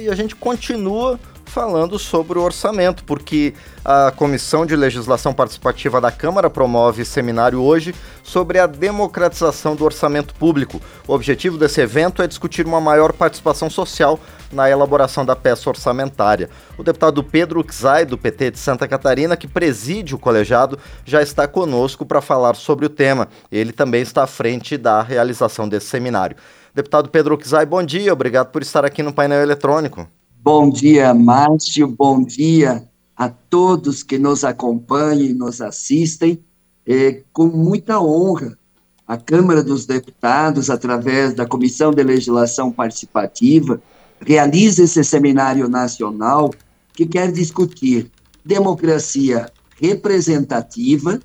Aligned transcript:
E 0.00 0.08
a 0.08 0.14
gente 0.14 0.36
continua 0.36 1.18
falando 1.44 1.98
sobre 1.98 2.38
o 2.38 2.42
orçamento, 2.42 3.02
porque 3.04 3.54
a 3.84 4.12
Comissão 4.14 4.64
de 4.64 4.76
Legislação 4.76 5.32
Participativa 5.34 6.00
da 6.00 6.12
Câmara 6.12 6.48
promove 6.48 7.04
seminário 7.04 7.60
hoje 7.60 7.94
sobre 8.22 8.58
a 8.58 8.66
democratização 8.66 9.74
do 9.74 9.84
orçamento 9.84 10.34
público. 10.34 10.80
O 11.06 11.14
objetivo 11.14 11.58
desse 11.58 11.80
evento 11.80 12.22
é 12.22 12.28
discutir 12.28 12.64
uma 12.66 12.80
maior 12.80 13.12
participação 13.12 13.68
social 13.68 14.20
na 14.52 14.70
elaboração 14.70 15.24
da 15.24 15.34
peça 15.34 15.68
orçamentária. 15.68 16.48
O 16.76 16.84
deputado 16.84 17.24
Pedro 17.24 17.64
Xay, 17.68 18.04
do 18.04 18.16
PT 18.16 18.52
de 18.52 18.58
Santa 18.58 18.86
Catarina, 18.86 19.36
que 19.36 19.48
preside 19.48 20.14
o 20.14 20.18
colegiado, 20.18 20.78
já 21.04 21.22
está 21.22 21.48
conosco 21.48 22.06
para 22.06 22.20
falar 22.20 22.54
sobre 22.54 22.86
o 22.86 22.90
tema. 22.90 23.26
Ele 23.50 23.72
também 23.72 24.02
está 24.02 24.22
à 24.22 24.26
frente 24.26 24.76
da 24.76 25.02
realização 25.02 25.68
desse 25.68 25.86
seminário. 25.86 26.36
Deputado 26.78 27.10
Pedro 27.10 27.36
Xay, 27.42 27.66
bom 27.66 27.82
dia, 27.82 28.12
obrigado 28.12 28.52
por 28.52 28.62
estar 28.62 28.84
aqui 28.84 29.02
no 29.02 29.12
painel 29.12 29.42
eletrônico. 29.42 30.06
Bom 30.40 30.70
dia, 30.70 31.12
Márcio, 31.12 31.88
bom 31.88 32.22
dia 32.22 32.88
a 33.16 33.28
todos 33.28 34.04
que 34.04 34.16
nos 34.16 34.44
acompanham 34.44 35.22
e 35.22 35.34
nos 35.34 35.60
assistem. 35.60 36.38
É, 36.86 37.24
com 37.32 37.48
muita 37.48 38.00
honra, 38.00 38.56
a 39.04 39.16
Câmara 39.16 39.60
dos 39.60 39.86
Deputados, 39.86 40.70
através 40.70 41.34
da 41.34 41.44
Comissão 41.44 41.90
de 41.90 42.04
Legislação 42.04 42.70
Participativa, 42.70 43.82
realiza 44.20 44.84
esse 44.84 45.02
seminário 45.02 45.68
nacional 45.68 46.54
que 46.92 47.06
quer 47.06 47.32
discutir 47.32 48.08
democracia 48.44 49.50
representativa, 49.80 51.18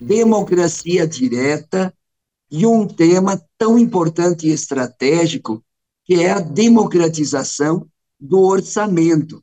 democracia 0.00 1.04
direta 1.04 1.92
e 2.56 2.64
um 2.64 2.86
tema 2.86 3.44
tão 3.58 3.76
importante 3.76 4.46
e 4.46 4.52
estratégico 4.52 5.60
que 6.04 6.14
é 6.14 6.30
a 6.30 6.38
democratização 6.38 7.90
do 8.20 8.38
orçamento. 8.42 9.42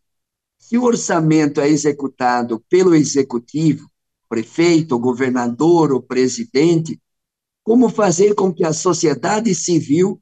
Se 0.57 0.77
o 0.77 0.83
orçamento 0.83 1.59
é 1.59 1.67
executado 1.67 2.63
pelo 2.69 2.95
executivo, 2.95 3.91
prefeito, 4.29 4.97
governador 4.97 5.91
ou 5.91 6.01
presidente, 6.01 7.01
como 7.61 7.89
fazer 7.89 8.33
com 8.33 8.53
que 8.53 8.63
a 8.63 8.71
sociedade 8.71 9.53
civil 9.53 10.21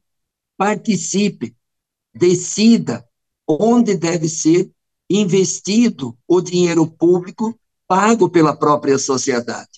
participe, 0.56 1.54
decida 2.12 3.06
onde 3.46 3.96
deve 3.96 4.28
ser 4.28 4.68
investido 5.08 6.18
o 6.26 6.40
dinheiro 6.40 6.88
público 6.88 7.56
pago 7.86 8.28
pela 8.28 8.56
própria 8.56 8.98
sociedade. 8.98 9.69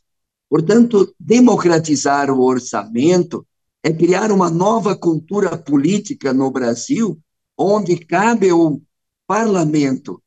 Portanto, 0.52 1.14
democratizar 1.18 2.30
o 2.30 2.42
orçamento 2.42 3.46
é 3.82 3.90
criar 3.90 4.30
uma 4.30 4.50
nova 4.50 4.94
cultura 4.94 5.56
política 5.56 6.30
no 6.34 6.50
Brasil 6.50 7.18
onde 7.56 7.96
cabe 7.96 8.50
ao 8.50 8.78
parlamento 9.26 10.22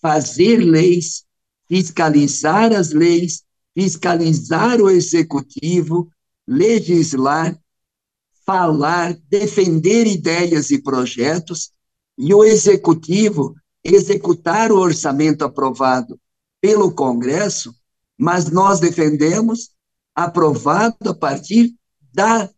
fazer 0.00 0.56
leis, 0.56 1.26
fiscalizar 1.68 2.72
as 2.72 2.92
leis, 2.92 3.42
fiscalizar 3.74 4.80
o 4.80 4.88
executivo, 4.88 6.10
legislar, 6.46 7.54
falar, 8.46 9.18
defender 9.28 10.06
ideias 10.06 10.70
e 10.70 10.80
projetos, 10.80 11.72
e 12.16 12.32
o 12.32 12.42
executivo 12.42 13.54
executar 13.84 14.72
o 14.72 14.78
orçamento 14.78 15.44
aprovado 15.44 16.18
pelo 16.58 16.90
Congresso, 16.90 17.74
mas 18.18 18.50
nós 18.50 18.80
defendemos 18.80 19.70
aprovado 20.14 20.96
a 21.10 21.14
partir 21.14 21.74
da 22.12 22.50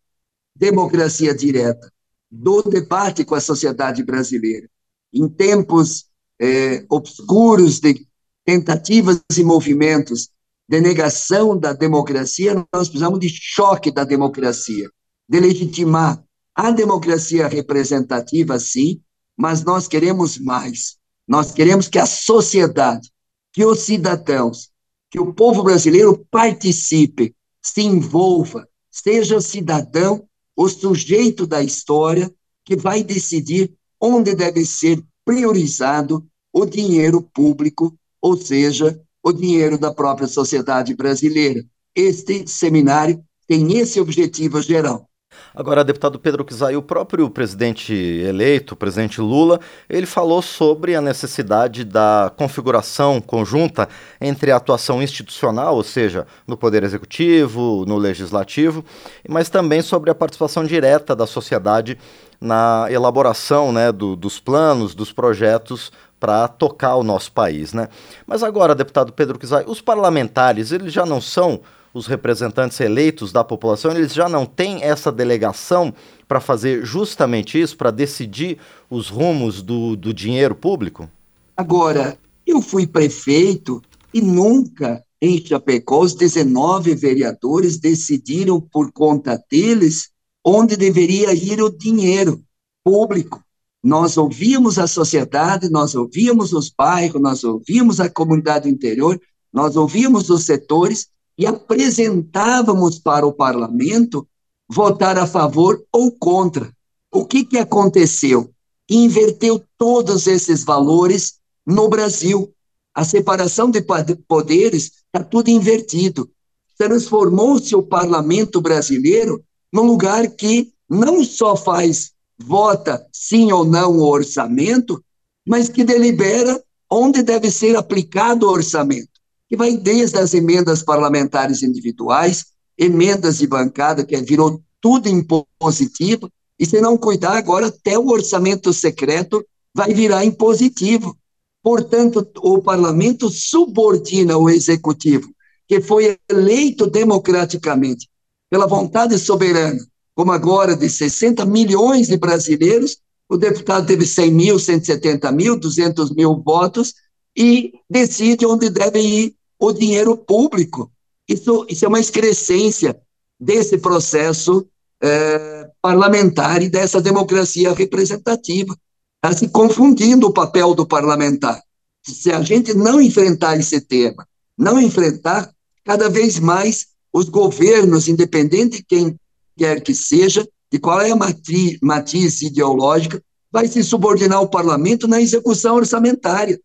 democracia 0.56 1.34
direta 1.34 1.92
do 2.30 2.62
debate 2.62 3.24
com 3.24 3.34
a 3.34 3.40
sociedade 3.40 4.02
brasileira. 4.02 4.68
Em 5.12 5.28
tempos 5.28 6.06
é, 6.40 6.84
obscuros 6.88 7.80
de 7.80 8.06
tentativas 8.44 9.20
e 9.36 9.42
movimentos 9.42 10.30
de 10.68 10.80
negação 10.80 11.58
da 11.58 11.72
democracia, 11.72 12.54
nós 12.72 12.88
precisamos 12.88 13.18
de 13.18 13.28
choque 13.28 13.90
da 13.90 14.04
democracia, 14.04 14.88
de 15.28 15.40
legitimar 15.40 16.22
a 16.54 16.70
democracia 16.70 17.48
representativa, 17.48 18.58
sim, 18.58 19.00
mas 19.36 19.64
nós 19.64 19.88
queremos 19.88 20.38
mais. 20.38 20.96
Nós 21.26 21.52
queremos 21.52 21.88
que 21.88 21.98
a 21.98 22.06
sociedade, 22.06 23.10
que 23.52 23.64
os 23.64 23.80
cidadãos, 23.80 24.70
que 25.10 25.18
o 25.18 25.34
povo 25.34 25.62
brasileiro 25.62 26.24
participe, 26.30 27.34
se 27.60 27.82
envolva, 27.82 28.66
seja 28.90 29.40
cidadão 29.40 30.26
o 30.56 30.68
sujeito 30.68 31.46
da 31.46 31.62
história 31.62 32.32
que 32.64 32.76
vai 32.76 33.02
decidir 33.02 33.74
onde 34.00 34.34
deve 34.34 34.64
ser 34.64 35.02
priorizado 35.24 36.24
o 36.52 36.64
dinheiro 36.64 37.20
público, 37.20 37.94
ou 38.22 38.36
seja, 38.36 39.00
o 39.22 39.32
dinheiro 39.32 39.76
da 39.76 39.92
própria 39.92 40.28
sociedade 40.28 40.94
brasileira. 40.94 41.64
Este 41.94 42.46
seminário 42.48 43.22
tem 43.46 43.76
esse 43.78 44.00
objetivo 44.00 44.62
geral. 44.62 45.09
Agora, 45.54 45.82
deputado 45.82 46.18
Pedro 46.18 46.44
Kizai, 46.44 46.76
o 46.76 46.82
próprio 46.82 47.28
presidente 47.28 47.92
eleito, 47.92 48.74
o 48.74 48.76
presidente 48.76 49.20
Lula, 49.20 49.58
ele 49.88 50.06
falou 50.06 50.40
sobre 50.40 50.94
a 50.94 51.00
necessidade 51.00 51.84
da 51.84 52.32
configuração 52.36 53.20
conjunta 53.20 53.88
entre 54.20 54.52
a 54.52 54.56
atuação 54.56 55.02
institucional, 55.02 55.74
ou 55.74 55.82
seja, 55.82 56.26
no 56.46 56.56
Poder 56.56 56.84
Executivo, 56.84 57.84
no 57.86 57.96
Legislativo, 57.96 58.84
mas 59.28 59.48
também 59.48 59.82
sobre 59.82 60.10
a 60.10 60.14
participação 60.14 60.64
direta 60.64 61.16
da 61.16 61.26
sociedade 61.26 61.98
na 62.40 62.86
elaboração 62.88 63.72
né, 63.72 63.90
do, 63.90 64.14
dos 64.14 64.38
planos, 64.38 64.94
dos 64.94 65.12
projetos 65.12 65.90
para 66.18 66.46
tocar 66.46 66.94
o 66.94 67.02
nosso 67.02 67.32
país. 67.32 67.72
Né? 67.72 67.88
Mas 68.26 68.42
agora, 68.42 68.74
deputado 68.74 69.12
Pedro 69.12 69.38
Kizai, 69.38 69.64
os 69.66 69.80
parlamentares, 69.80 70.70
eles 70.70 70.92
já 70.92 71.04
não 71.04 71.20
são 71.20 71.60
os 71.92 72.06
representantes 72.06 72.78
eleitos 72.80 73.32
da 73.32 73.42
população, 73.42 73.90
eles 73.90 74.14
já 74.14 74.28
não 74.28 74.46
têm 74.46 74.82
essa 74.82 75.10
delegação 75.10 75.92
para 76.28 76.40
fazer 76.40 76.84
justamente 76.84 77.60
isso, 77.60 77.76
para 77.76 77.90
decidir 77.90 78.58
os 78.88 79.08
rumos 79.08 79.62
do, 79.62 79.96
do 79.96 80.14
dinheiro 80.14 80.54
público? 80.54 81.08
Agora, 81.56 82.16
eu 82.46 82.62
fui 82.62 82.86
prefeito 82.86 83.82
e 84.14 84.20
nunca 84.20 85.04
em 85.20 85.44
Chapecó 85.44 86.00
os 86.00 86.14
19 86.14 86.94
vereadores 86.94 87.78
decidiram 87.78 88.60
por 88.60 88.90
conta 88.92 89.42
deles 89.50 90.10
onde 90.44 90.76
deveria 90.76 91.34
ir 91.34 91.62
o 91.62 91.68
dinheiro 91.68 92.42
público. 92.82 93.42
Nós 93.82 94.16
ouvíamos 94.16 94.78
a 94.78 94.86
sociedade, 94.86 95.68
nós 95.70 95.94
ouvíamos 95.94 96.52
os 96.52 96.70
bairros, 96.70 97.20
nós 97.20 97.44
ouvíamos 97.44 98.00
a 98.00 98.08
comunidade 98.08 98.68
interior, 98.68 99.20
nós 99.52 99.76
ouvíamos 99.76 100.30
os 100.30 100.44
setores 100.44 101.08
e 101.40 101.46
apresentávamos 101.46 102.98
para 102.98 103.26
o 103.26 103.32
parlamento 103.32 104.28
votar 104.68 105.16
a 105.16 105.26
favor 105.26 105.82
ou 105.90 106.12
contra. 106.12 106.70
O 107.10 107.24
que, 107.24 107.46
que 107.46 107.56
aconteceu? 107.56 108.50
Inverteu 108.90 109.64
todos 109.78 110.26
esses 110.26 110.62
valores 110.62 111.38
no 111.66 111.88
Brasil. 111.88 112.52
A 112.94 113.04
separação 113.04 113.70
de 113.70 113.80
poderes 114.28 114.92
está 115.06 115.24
tudo 115.24 115.48
invertido. 115.48 116.30
Transformou-se 116.76 117.74
o 117.74 117.82
parlamento 117.82 118.60
brasileiro 118.60 119.42
num 119.72 119.86
lugar 119.86 120.28
que 120.28 120.74
não 120.86 121.24
só 121.24 121.56
faz 121.56 122.12
vota 122.38 123.02
sim 123.14 123.50
ou 123.50 123.64
não 123.64 123.96
o 123.96 124.06
orçamento, 124.06 125.02
mas 125.48 125.70
que 125.70 125.84
delibera 125.84 126.62
onde 126.90 127.22
deve 127.22 127.50
ser 127.50 127.76
aplicado 127.76 128.46
o 128.46 128.50
orçamento 128.50 129.09
que 129.50 129.56
vai 129.56 129.76
desde 129.76 130.16
as 130.16 130.32
emendas 130.32 130.80
parlamentares 130.80 131.60
individuais, 131.64 132.46
emendas 132.78 133.38
de 133.38 133.48
bancada, 133.48 134.04
que 134.04 134.16
virou 134.18 134.62
tudo 134.80 135.08
impositivo, 135.08 136.30
e 136.56 136.64
se 136.64 136.80
não 136.80 136.96
cuidar 136.96 137.36
agora, 137.36 137.66
até 137.66 137.98
o 137.98 138.10
orçamento 138.10 138.72
secreto 138.72 139.44
vai 139.74 139.92
virar 139.92 140.24
impositivo. 140.24 141.18
Portanto, 141.64 142.30
o 142.38 142.62
parlamento 142.62 143.28
subordina 143.28 144.38
o 144.38 144.48
executivo, 144.48 145.28
que 145.66 145.80
foi 145.80 146.16
eleito 146.30 146.86
democraticamente 146.86 148.08
pela 148.48 148.68
vontade 148.68 149.18
soberana, 149.18 149.84
como 150.14 150.30
agora 150.30 150.76
de 150.76 150.88
60 150.88 151.44
milhões 151.44 152.06
de 152.06 152.16
brasileiros, 152.16 152.98
o 153.28 153.36
deputado 153.36 153.86
teve 153.86 154.06
100 154.06 154.30
mil, 154.32 154.58
170 154.58 155.32
mil, 155.32 155.58
200 155.58 156.14
mil 156.14 156.40
votos 156.40 156.94
e 157.36 157.72
decide 157.88 158.46
onde 158.46 158.70
devem 158.70 159.06
ir 159.08 159.39
o 159.60 159.72
dinheiro 159.72 160.16
público. 160.16 160.90
Isso, 161.28 161.66
isso 161.68 161.84
é 161.84 161.88
uma 161.88 162.00
excrescência 162.00 162.98
desse 163.38 163.78
processo 163.78 164.66
é, 165.02 165.68
parlamentar 165.80 166.62
e 166.62 166.68
dessa 166.68 167.00
democracia 167.00 167.72
representativa. 167.72 168.74
Está 169.22 169.36
se 169.36 169.48
confundindo 169.48 170.26
o 170.26 170.32
papel 170.32 170.74
do 170.74 170.86
parlamentar. 170.86 171.62
Se 172.02 172.32
a 172.32 172.40
gente 172.40 172.72
não 172.72 173.00
enfrentar 173.00 173.58
esse 173.58 173.80
tema, 173.82 174.26
não 174.56 174.80
enfrentar, 174.80 175.50
cada 175.84 176.08
vez 176.08 176.38
mais 176.38 176.86
os 177.12 177.28
governos, 177.28 178.08
independente 178.08 178.78
de 178.78 178.82
quem 178.84 179.20
quer 179.56 179.82
que 179.82 179.94
seja, 179.94 180.48
de 180.72 180.78
qual 180.78 181.00
é 181.00 181.10
a 181.10 181.16
matriz, 181.16 181.78
matriz 181.82 182.40
ideológica, 182.40 183.22
vai 183.52 183.66
se 183.66 183.82
subordinar 183.82 184.38
ao 184.38 184.48
parlamento 184.48 185.06
na 185.06 185.20
execução 185.20 185.76
orçamentária. 185.76 186.58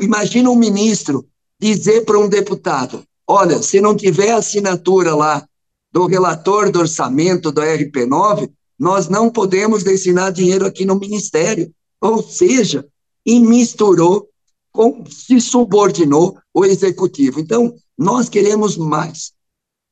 Imagina 0.00 0.48
um 0.50 0.56
ministro 0.56 1.28
dizer 1.60 2.04
para 2.04 2.18
um 2.18 2.28
deputado: 2.28 3.04
olha, 3.26 3.62
se 3.62 3.80
não 3.80 3.96
tiver 3.96 4.32
assinatura 4.32 5.14
lá 5.14 5.46
do 5.92 6.06
relator 6.06 6.70
do 6.70 6.80
orçamento 6.80 7.50
do 7.50 7.60
RP9, 7.60 8.50
nós 8.78 9.08
não 9.08 9.30
podemos 9.30 9.82
destinar 9.82 10.32
dinheiro 10.32 10.66
aqui 10.66 10.84
no 10.84 10.98
ministério. 10.98 11.72
Ou 12.00 12.22
seja, 12.22 12.86
e 13.26 13.40
misturou, 13.40 14.28
com, 14.72 15.04
se 15.06 15.40
subordinou 15.40 16.38
o 16.54 16.64
executivo. 16.64 17.40
Então, 17.40 17.74
nós 17.96 18.28
queremos 18.28 18.76
mais. 18.76 19.32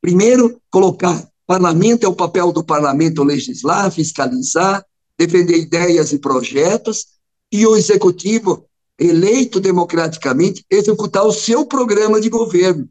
Primeiro, 0.01 0.61
colocar 0.71 1.29
parlamento 1.47 2.05
é 2.05 2.09
o 2.09 2.15
papel 2.15 2.53
do 2.53 2.65
parlamento 2.65 3.23
legislar, 3.23 3.91
fiscalizar, 3.91 4.85
defender 5.19 5.57
ideias 5.59 6.13
e 6.13 6.19
projetos, 6.19 7.07
e 7.51 7.67
o 7.67 7.77
executivo, 7.77 8.67
eleito 8.99 9.61
democraticamente, 9.61 10.65
executar 10.71 11.25
o 11.25 11.33
seu 11.33 11.67
programa 11.67 12.21
de 12.21 12.29
governo. 12.29 12.89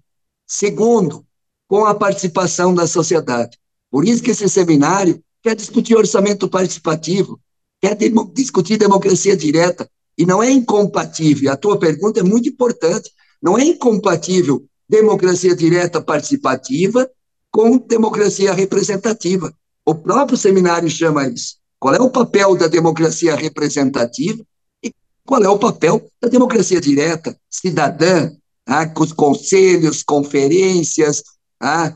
Segundo, 0.48 1.26
com 1.68 1.86
a 1.86 1.96
participação 1.96 2.74
da 2.74 2.86
sociedade. 2.86 3.58
Por 3.90 4.06
isso 4.06 4.22
que 4.22 4.32
esse 4.32 4.48
seminário 4.48 5.22
quer 5.42 5.56
discutir 5.56 5.96
orçamento 5.96 6.48
participativo, 6.48 7.40
quer 7.82 7.98
discutir 8.34 8.78
democracia 8.78 9.36
direta, 9.36 9.90
e 10.18 10.26
não 10.26 10.42
é 10.42 10.50
incompatível, 10.50 11.52
a 11.52 11.58
tua 11.58 11.78
pergunta 11.78 12.22
é 12.22 12.24
muito 12.24 12.48
importante, 12.48 13.12
não 13.42 13.58
é 13.58 13.66
incompatível 13.66 14.66
democracia 14.88 15.56
direta 15.56 16.02
participativa 16.02 17.10
com 17.52 17.78
democracia 17.78 18.54
representativa. 18.54 19.54
O 19.86 19.94
próprio 19.94 20.38
seminário 20.38 20.90
chama 20.90 21.28
isso. 21.28 21.58
Qual 21.80 21.94
é 21.94 22.02
o 22.02 22.10
papel 22.10 22.56
da 22.56 22.68
democracia 22.68 23.36
representativa 23.36 24.44
qual 25.26 25.44
é 25.44 25.50
o 25.50 25.60
papel 25.60 26.08
da 26.22 26.30
democracia 26.30 26.80
direta, 26.80 27.38
cidadã, 27.50 28.32
ah, 28.66 28.86
com 28.88 29.04
os 29.04 29.12
conselhos, 29.12 30.04
conferências, 30.04 31.24
ah, 31.62 31.96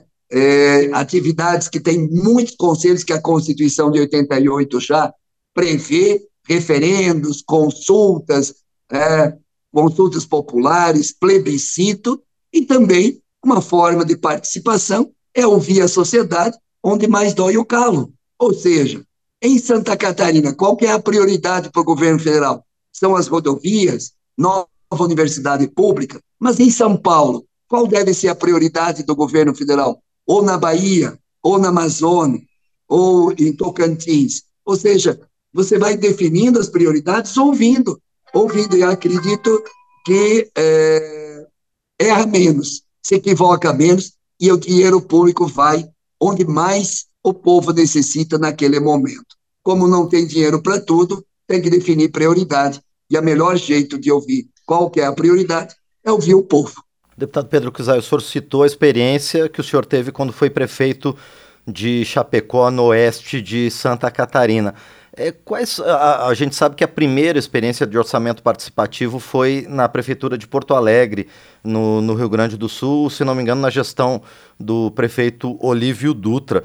atividades 0.94 1.68
que 1.68 1.80
tem 1.80 2.08
muitos 2.08 2.56
conselhos 2.56 3.04
que 3.04 3.14
a 3.14 3.22
Constituição 3.22 3.90
de 3.90 4.00
88 4.00 4.80
já 4.80 5.12
prevê, 5.54 6.22
referendos, 6.48 7.42
consultas, 7.42 8.56
é, 8.92 9.34
consultas 9.72 10.26
populares, 10.26 11.12
plebiscito, 11.12 12.22
e 12.52 12.64
também 12.64 13.22
uma 13.44 13.62
forma 13.62 14.04
de 14.04 14.18
participação 14.18 15.12
é 15.34 15.46
ouvir 15.46 15.82
a 15.82 15.88
sociedade 15.88 16.58
onde 16.84 17.08
mais 17.08 17.34
dói 17.34 17.58
o 17.58 17.66
calo. 17.66 18.12
Ou 18.38 18.54
seja, 18.54 19.04
em 19.42 19.58
Santa 19.60 19.96
Catarina, 19.96 20.54
qual 20.54 20.76
que 20.76 20.86
é 20.86 20.92
a 20.92 21.00
prioridade 21.00 21.70
para 21.70 21.82
o 21.82 21.86
governo 21.86 22.20
federal? 22.20 22.66
São 22.92 23.16
as 23.16 23.28
rodovias, 23.28 24.14
nova 24.38 24.68
universidade 24.92 25.68
pública, 25.68 26.20
mas 26.40 26.60
em 26.60 26.70
São 26.70 26.98
Paulo, 26.98 27.46
qual 27.68 27.86
deve 27.86 28.14
ser 28.14 28.30
a 28.30 28.36
prioridade 28.36 29.04
do 29.04 29.16
governo 29.16 29.54
federal? 29.54 30.02
Ou 30.26 30.42
na 30.42 30.58
Bahia, 30.58 31.18
ou 31.42 31.60
na 31.60 31.70
Amazônia, 31.70 32.42
ou 32.88 33.32
em 33.34 33.54
Tocantins. 33.56 34.44
Ou 34.66 34.76
seja, 34.76 35.20
você 35.54 35.78
vai 35.78 35.96
definindo 35.96 36.60
as 36.60 36.70
prioridades 36.70 37.38
ouvindo, 37.38 38.02
ouvindo. 38.34 38.76
E 38.76 38.84
acredito 38.84 39.64
que 40.06 40.50
é, 40.58 41.48
erra 42.00 42.26
menos, 42.26 42.84
se 43.02 43.16
equivoca 43.16 43.72
menos, 43.74 44.14
e 44.40 44.52
o 44.52 44.58
dinheiro 44.58 45.02
público 45.02 45.48
vai 45.48 45.88
onde 46.20 46.46
mais 46.46 47.06
o 47.24 47.34
povo 47.34 47.72
necessita 47.72 48.38
naquele 48.38 48.80
momento. 48.80 49.38
Como 49.62 49.88
não 49.88 50.08
tem 50.08 50.26
dinheiro 50.26 50.62
para 50.62 50.80
tudo, 50.80 51.24
tem 51.50 51.60
que 51.60 51.70
definir 51.70 52.10
prioridade. 52.10 52.80
E 53.10 53.18
o 53.18 53.24
melhor 53.24 53.58
jeito 53.58 53.98
de 53.98 54.12
ouvir 54.12 54.48
qual 54.68 54.88
que 54.88 55.02
é 55.02 55.06
a 55.08 55.12
prioridade 55.12 55.76
é 56.06 56.12
ouvir 56.12 56.36
o 56.36 56.44
povo. 56.44 56.84
Deputado 57.18 57.48
Pedro 57.48 57.72
Kizai, 57.72 57.98
o 57.98 58.04
senhor 58.04 58.22
citou 58.22 58.62
a 58.62 58.68
experiência 58.68 59.50
que 59.50 59.60
o 59.60 59.64
senhor 59.64 59.84
teve 59.84 60.12
quando 60.12 60.32
foi 60.32 60.50
prefeito 60.50 61.18
de 61.68 62.06
Chapecó, 62.06 62.70
no 62.70 62.86
oeste 62.86 63.42
de 63.42 63.70
Santa 63.72 64.10
Catarina. 64.12 64.76
É, 65.12 65.32
quais, 65.32 65.80
a, 65.80 66.28
a, 66.28 66.34
gente 66.34 66.56
sabe 66.56 66.76
que 66.76 66.84
a 66.84 66.88
primeira 66.88 67.38
experiência 67.38 67.86
de 67.86 67.98
orçamento 67.98 68.44
participativo 68.44 69.20
foi 69.20 69.66
na 69.68 69.90
Prefeitura 69.90 70.38
de 70.38 70.48
Porto 70.48 70.76
Alegre, 70.76 71.28
no, 71.64 72.00
no 72.00 72.14
Rio 72.14 72.30
Grande 72.30 72.56
do 72.56 72.70
Sul, 72.70 73.10
se 73.10 73.26
não 73.26 73.36
me 73.36 73.42
engano, 73.42 73.60
na 73.60 73.70
gestão 73.70 74.22
do 74.58 74.92
prefeito 74.92 75.58
Olívio 75.60 76.14
Dutra. 76.14 76.64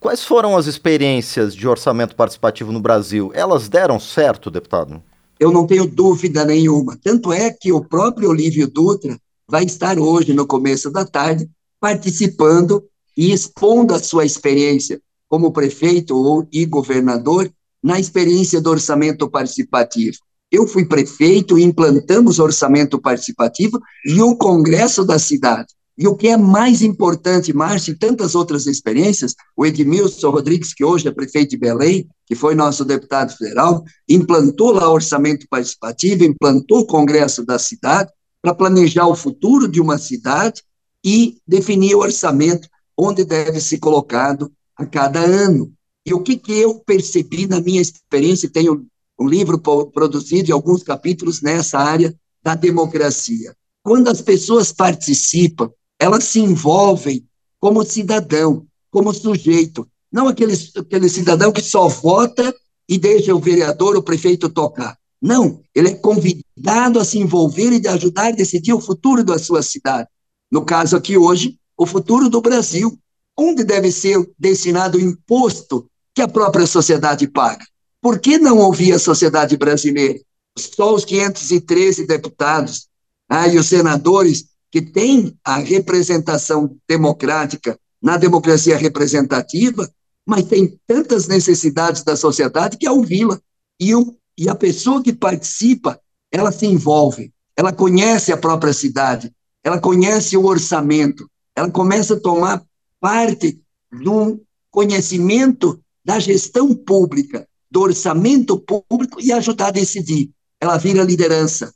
Quais 0.00 0.22
foram 0.22 0.56
as 0.56 0.66
experiências 0.66 1.54
de 1.54 1.66
orçamento 1.66 2.14
participativo 2.14 2.70
no 2.70 2.80
Brasil? 2.80 3.32
Elas 3.34 3.68
deram 3.68 3.98
certo, 3.98 4.48
deputado? 4.48 5.02
Eu 5.40 5.50
não 5.50 5.66
tenho 5.66 5.86
dúvida 5.86 6.44
nenhuma. 6.44 6.96
Tanto 7.02 7.32
é 7.32 7.50
que 7.50 7.72
o 7.72 7.84
próprio 7.84 8.30
Olívio 8.30 8.68
Dutra 8.68 9.18
vai 9.48 9.64
estar 9.64 9.98
hoje, 9.98 10.32
no 10.32 10.46
começo 10.46 10.90
da 10.90 11.04
tarde, 11.04 11.50
participando 11.80 12.84
e 13.16 13.32
expondo 13.32 13.92
a 13.92 13.98
sua 13.98 14.24
experiência 14.24 15.00
como 15.28 15.52
prefeito 15.52 16.16
ou, 16.16 16.46
e 16.52 16.64
governador 16.64 17.50
na 17.82 17.98
experiência 17.98 18.60
do 18.60 18.70
orçamento 18.70 19.28
participativo. 19.28 20.18
Eu 20.50 20.66
fui 20.66 20.86
prefeito 20.86 21.58
implantamos 21.58 22.38
orçamento 22.38 23.00
participativo 23.00 23.80
e 24.04 24.22
o 24.22 24.36
Congresso 24.36 25.04
da 25.04 25.18
cidade. 25.18 25.74
E 25.98 26.06
o 26.06 26.14
que 26.14 26.28
é 26.28 26.36
mais 26.36 26.80
importante, 26.80 27.52
Márcio, 27.52 27.92
e 27.92 27.98
tantas 27.98 28.36
outras 28.36 28.66
experiências, 28.66 29.34
o 29.56 29.66
Edmilson 29.66 30.30
Rodrigues, 30.30 30.72
que 30.72 30.84
hoje 30.84 31.08
é 31.08 31.10
prefeito 31.10 31.50
de 31.50 31.56
Belém, 31.56 32.08
que 32.24 32.36
foi 32.36 32.54
nosso 32.54 32.84
deputado 32.84 33.36
federal, 33.36 33.82
implantou 34.08 34.70
lá 34.70 34.88
o 34.88 34.94
orçamento 34.94 35.46
participativo, 35.50 36.22
implantou 36.22 36.80
o 36.80 36.86
Congresso 36.86 37.44
da 37.44 37.58
cidade, 37.58 38.12
para 38.40 38.54
planejar 38.54 39.08
o 39.08 39.16
futuro 39.16 39.66
de 39.66 39.80
uma 39.80 39.98
cidade 39.98 40.62
e 41.04 41.38
definir 41.44 41.96
o 41.96 42.00
orçamento 42.00 42.68
onde 42.96 43.24
deve 43.24 43.60
ser 43.60 43.78
colocado 43.78 44.52
a 44.76 44.86
cada 44.86 45.18
ano. 45.18 45.72
E 46.06 46.14
o 46.14 46.22
que, 46.22 46.36
que 46.36 46.52
eu 46.52 46.78
percebi 46.78 47.48
na 47.48 47.60
minha 47.60 47.82
experiência, 47.82 48.48
tenho 48.48 48.86
um 49.18 49.26
livro 49.28 49.58
produzido 49.58 50.48
e 50.48 50.52
alguns 50.52 50.84
capítulos 50.84 51.42
nessa 51.42 51.78
área 51.78 52.14
da 52.40 52.54
democracia. 52.54 53.52
Quando 53.82 54.08
as 54.08 54.22
pessoas 54.22 54.72
participam, 54.72 55.70
elas 55.98 56.24
se 56.24 56.40
envolvem 56.40 57.26
como 57.60 57.84
cidadão, 57.84 58.66
como 58.90 59.12
sujeito, 59.12 59.86
não 60.12 60.28
aquele, 60.28 60.54
aquele 60.76 61.08
cidadão 61.08 61.52
que 61.52 61.60
só 61.60 61.88
vota 61.88 62.54
e 62.88 62.98
deixa 62.98 63.34
o 63.34 63.40
vereador, 63.40 63.96
o 63.96 64.02
prefeito 64.02 64.48
tocar. 64.48 64.96
Não, 65.20 65.60
ele 65.74 65.88
é 65.88 65.94
convidado 65.94 66.98
a 66.98 67.04
se 67.04 67.18
envolver 67.18 67.72
e 67.72 67.80
de 67.80 67.88
ajudar 67.88 68.28
a 68.28 68.32
decidir 68.32 68.72
o 68.72 68.80
futuro 68.80 69.24
da 69.24 69.38
sua 69.38 69.62
cidade. 69.62 70.08
No 70.50 70.64
caso 70.64 70.96
aqui 70.96 71.18
hoje, 71.18 71.58
o 71.76 71.84
futuro 71.84 72.28
do 72.28 72.40
Brasil. 72.40 72.98
Onde 73.40 73.62
deve 73.62 73.92
ser 73.92 74.18
destinado 74.36 74.98
o 74.98 75.00
imposto 75.00 75.88
que 76.12 76.20
a 76.20 76.26
própria 76.26 76.66
sociedade 76.66 77.28
paga? 77.28 77.64
Por 78.00 78.18
que 78.18 78.36
não 78.36 78.58
ouvir 78.58 78.92
a 78.92 78.98
sociedade 78.98 79.56
brasileira? 79.56 80.18
Só 80.58 80.92
os 80.92 81.04
513 81.04 82.04
deputados 82.04 82.88
ah, 83.28 83.46
e 83.46 83.56
os 83.56 83.66
senadores 83.66 84.47
que 84.70 84.82
têm 84.82 85.36
a 85.44 85.58
representação 85.58 86.76
democrática 86.88 87.78
na 88.00 88.16
democracia 88.16 88.76
representativa, 88.76 89.90
mas 90.26 90.44
tem 90.44 90.78
tantas 90.86 91.26
necessidades 91.26 92.02
da 92.02 92.16
sociedade 92.16 92.76
que 92.76 92.86
é 92.86 92.90
ouvi-la. 92.90 93.40
E 93.80 93.92
e 94.38 94.48
a 94.48 94.54
pessoa 94.54 95.02
que 95.02 95.12
participa, 95.12 96.00
ela 96.30 96.52
se 96.52 96.64
envolve, 96.64 97.32
ela 97.56 97.72
conhece 97.72 98.30
a 98.30 98.36
própria 98.36 98.72
cidade, 98.72 99.32
ela 99.64 99.80
conhece 99.80 100.36
o 100.36 100.44
orçamento, 100.44 101.28
ela 101.56 101.68
começa 101.68 102.14
a 102.14 102.20
tomar 102.20 102.64
parte 103.00 103.60
do 103.90 104.40
conhecimento 104.70 105.82
da 106.04 106.20
gestão 106.20 106.72
pública, 106.72 107.48
do 107.68 107.80
orçamento 107.80 108.60
público 108.60 109.20
e 109.20 109.32
ajudar 109.32 109.68
a 109.68 109.72
decidir. 109.72 110.30
Ela 110.60 110.78
vira 110.78 111.02
liderança, 111.02 111.74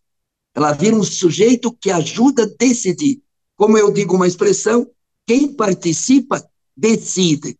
ela 0.54 0.72
vira 0.72 0.96
um 0.96 1.02
sujeito 1.02 1.72
que 1.72 1.90
ajuda 1.90 2.44
a 2.44 2.50
decidir. 2.58 3.20
Como 3.56 3.78
eu 3.78 3.92
digo 3.92 4.16
uma 4.16 4.26
expressão, 4.26 4.86
quem 5.26 5.48
participa, 5.48 6.44
decide. 6.76 7.58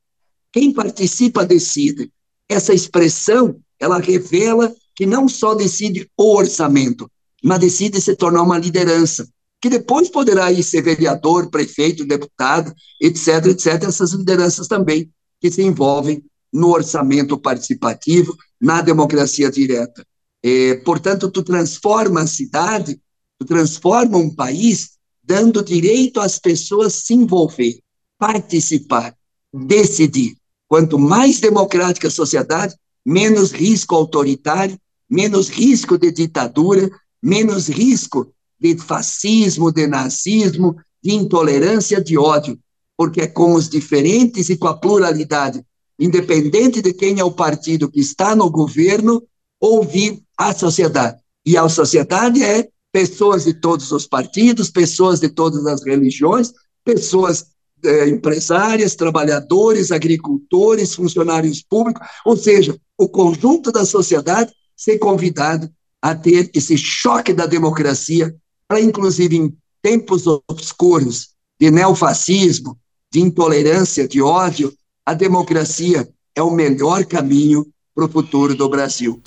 Quem 0.52 0.72
participa, 0.72 1.44
decide. 1.44 2.12
Essa 2.48 2.74
expressão, 2.74 3.58
ela 3.78 3.98
revela 3.98 4.74
que 4.94 5.06
não 5.06 5.28
só 5.28 5.54
decide 5.54 6.08
o 6.16 6.36
orçamento, 6.36 7.10
mas 7.42 7.60
decide 7.60 8.00
se 8.00 8.14
tornar 8.14 8.42
uma 8.42 8.58
liderança, 8.58 9.26
que 9.60 9.70
depois 9.70 10.08
poderá 10.08 10.52
ir 10.52 10.62
ser 10.62 10.82
vereador, 10.82 11.48
prefeito, 11.50 12.04
deputado, 12.04 12.74
etc., 13.00 13.46
etc., 13.46 13.84
essas 13.84 14.12
lideranças 14.12 14.68
também 14.68 15.10
que 15.40 15.50
se 15.50 15.62
envolvem 15.62 16.22
no 16.52 16.68
orçamento 16.68 17.38
participativo, 17.38 18.36
na 18.60 18.82
democracia 18.82 19.50
direta. 19.50 20.04
É, 20.42 20.74
portanto, 20.76 21.30
tu 21.30 21.42
transforma 21.42 22.22
a 22.22 22.26
cidade, 22.26 23.00
tu 23.38 23.46
transforma 23.46 24.18
um 24.18 24.34
país, 24.34 24.92
dando 25.22 25.62
direito 25.62 26.20
às 26.20 26.38
pessoas 26.38 26.94
se 26.94 27.14
envolver, 27.14 27.78
participar, 28.18 29.14
decidir. 29.52 30.36
Quanto 30.68 30.98
mais 30.98 31.38
democrática 31.38 32.08
a 32.08 32.10
sociedade, 32.10 32.74
menos 33.04 33.52
risco 33.52 33.94
autoritário, 33.94 34.78
menos 35.08 35.48
risco 35.48 35.98
de 35.98 36.10
ditadura, 36.10 36.90
menos 37.22 37.68
risco 37.68 38.32
de 38.58 38.76
fascismo, 38.78 39.70
de 39.70 39.86
nazismo, 39.86 40.76
de 41.02 41.12
intolerância, 41.12 42.00
de 42.00 42.16
ódio, 42.16 42.58
porque 42.96 43.22
é 43.22 43.26
com 43.26 43.54
os 43.54 43.68
diferentes 43.68 44.48
e 44.48 44.56
com 44.56 44.68
a 44.68 44.76
pluralidade, 44.76 45.64
independente 45.98 46.80
de 46.80 46.92
quem 46.94 47.18
é 47.18 47.24
o 47.24 47.32
partido 47.32 47.90
que 47.90 48.00
está 48.00 48.34
no 48.34 48.50
governo, 48.50 49.22
ouvir 49.62 50.20
a 50.36 50.52
sociedade. 50.52 51.22
E 51.46 51.56
a 51.56 51.68
sociedade 51.68 52.42
é 52.42 52.68
pessoas 52.90 53.44
de 53.44 53.54
todos 53.54 53.92
os 53.92 54.06
partidos, 54.08 54.68
pessoas 54.68 55.20
de 55.20 55.28
todas 55.28 55.64
as 55.66 55.84
religiões, 55.84 56.52
pessoas 56.84 57.46
é, 57.84 58.08
empresárias, 58.08 58.96
trabalhadores, 58.96 59.92
agricultores, 59.92 60.94
funcionários 60.94 61.62
públicos, 61.62 62.06
ou 62.26 62.36
seja, 62.36 62.76
o 62.98 63.08
conjunto 63.08 63.70
da 63.70 63.84
sociedade 63.84 64.52
ser 64.76 64.98
convidado 64.98 65.70
a 66.00 66.14
ter 66.14 66.50
esse 66.52 66.76
choque 66.76 67.32
da 67.32 67.46
democracia, 67.46 68.34
para, 68.66 68.80
inclusive, 68.80 69.36
em 69.36 69.56
tempos 69.80 70.26
obscuros 70.26 71.30
de 71.58 71.70
neofascismo, 71.70 72.76
de 73.12 73.20
intolerância, 73.20 74.08
de 74.08 74.20
ódio, 74.20 74.72
a 75.06 75.14
democracia 75.14 76.08
é 76.34 76.42
o 76.42 76.50
melhor 76.50 77.04
caminho 77.04 77.66
para 77.94 78.06
o 78.06 78.08
futuro 78.08 78.54
do 78.56 78.68
Brasil. 78.68 79.22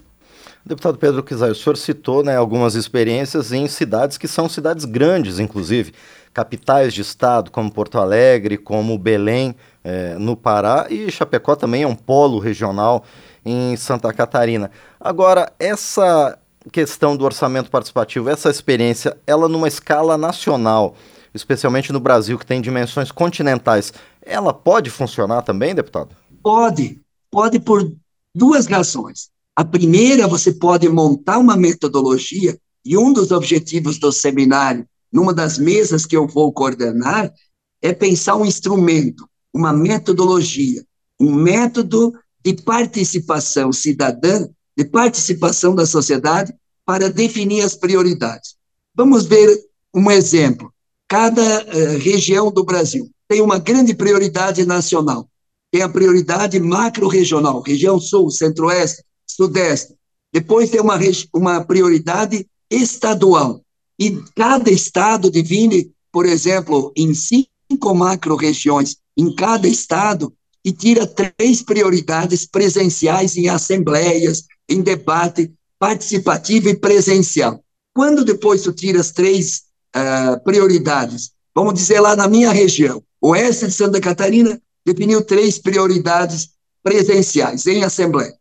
Deputado 0.66 0.98
Pedro 0.98 1.22
Kizai, 1.22 1.52
o 1.52 1.56
senhor 1.56 1.78
citou 1.78 2.24
né, 2.24 2.36
algumas 2.36 2.74
experiências 2.74 3.52
em 3.52 3.68
cidades 3.68 4.18
que 4.18 4.28
são 4.28 4.50
cidades 4.50 4.84
grandes, 4.84 5.38
inclusive, 5.38 5.94
capitais 6.34 6.92
de 6.92 7.02
estado, 7.02 7.52
como 7.52 7.72
Porto 7.72 8.00
Alegre, 8.00 8.58
como 8.58 8.98
Belém, 8.98 9.56
eh, 9.84 10.16
no 10.18 10.36
Pará, 10.36 10.88
e 10.90 11.12
Chapecó 11.12 11.56
também 11.56 11.84
é 11.84 11.88
um 11.88 11.96
polo 11.96 12.40
regional 12.40 13.04
em 13.46 13.78
Santa 13.78 14.12
Catarina. 14.12 14.72
Agora, 15.00 15.54
essa 15.60 16.36
questão 16.72 17.16
do 17.16 17.26
orçamento 17.26 17.70
participativo, 17.70 18.28
essa 18.28 18.50
experiência, 18.50 19.16
ela 19.28 19.48
numa 19.48 19.68
escala 19.68 20.18
nacional, 20.18 20.96
especialmente 21.32 21.94
no 21.94 22.00
Brasil, 22.00 22.40
que 22.40 22.46
tem 22.46 22.60
dimensões 22.60 23.12
continentais, 23.12 23.94
ela 24.20 24.52
pode 24.52 24.90
funcionar 24.90 25.44
também, 25.44 25.76
deputado? 25.76 26.10
Pode, 26.42 27.00
pode 27.30 27.60
por 27.60 27.88
duas 28.34 28.66
razões. 28.66 29.30
A 29.56 29.64
primeira, 29.64 30.28
você 30.28 30.52
pode 30.52 30.88
montar 30.90 31.38
uma 31.38 31.56
metodologia, 31.56 32.60
e 32.84 32.98
um 32.98 33.12
dos 33.12 33.32
objetivos 33.32 33.98
do 33.98 34.12
seminário, 34.12 34.88
numa 35.12 35.34
das 35.34 35.58
mesas 35.58 36.06
que 36.06 36.16
eu 36.16 36.28
vou 36.28 36.54
coordenar, 36.54 37.34
é 37.82 37.94
pensar 37.94 38.36
um 38.36 38.46
instrumento, 38.46 39.28
uma 39.54 39.74
metodologia, 39.74 40.84
um 41.20 41.34
método 41.34 42.14
de 42.44 42.54
participação 42.54 43.72
cidadã, 43.72 44.48
de 44.78 44.86
participação 44.86 45.74
da 45.74 45.86
sociedade 45.86 46.54
para 46.86 47.10
definir 47.10 47.62
as 47.62 47.76
prioridades. 47.76 48.56
Vamos 48.94 49.26
ver 49.26 49.50
um 49.94 50.12
exemplo. 50.12 50.72
Cada 51.08 51.42
uh, 51.42 51.98
região 51.98 52.52
do 52.52 52.64
Brasil 52.64 53.10
tem 53.28 53.42
uma 53.42 53.58
grande 53.58 53.96
prioridade 53.96 54.66
nacional, 54.66 55.28
tem 55.72 55.82
a 55.82 55.90
prioridade 55.90 56.60
macro-regional, 56.60 57.62
região 57.62 58.00
sul, 58.00 58.30
centro-oeste, 58.30 59.04
Sudeste. 59.36 59.94
Depois 60.34 60.70
tem 60.70 60.80
uma, 60.80 60.98
uma 61.34 61.64
prioridade 61.64 62.48
estadual. 62.70 63.62
E 64.00 64.22
cada 64.36 64.70
estado 64.70 65.30
divide, 65.30 65.92
por 66.12 66.26
exemplo, 66.26 66.92
em 66.96 67.14
cinco 67.14 67.94
macro-regiões 67.94 68.98
em 69.18 69.34
cada 69.34 69.68
estado 69.68 70.34
e 70.64 70.72
tira 70.72 71.06
três 71.06 71.62
prioridades 71.62 72.46
presenciais 72.46 73.38
em 73.38 73.48
assembleias, 73.48 74.44
em 74.68 74.82
debate 74.82 75.54
participativo 75.80 76.70
e 76.70 76.76
presencial. 76.76 77.64
Quando 77.94 78.26
depois 78.26 78.64
tu 78.64 78.74
tira 78.74 79.00
as 79.00 79.12
três 79.12 79.64
uh, 79.96 80.44
prioridades, 80.44 81.32
vamos 81.54 81.76
dizer 81.76 82.00
lá 82.00 82.16
na 82.16 82.28
minha 82.28 82.52
região, 82.52 83.02
oeste 83.22 83.68
de 83.68 83.74
Santa 83.74 84.02
Catarina 84.02 84.60
definiu 84.86 85.24
três 85.24 85.58
prioridades 85.60 86.50
presenciais 86.84 87.66
em 87.68 87.84
assembleia. 87.84 88.34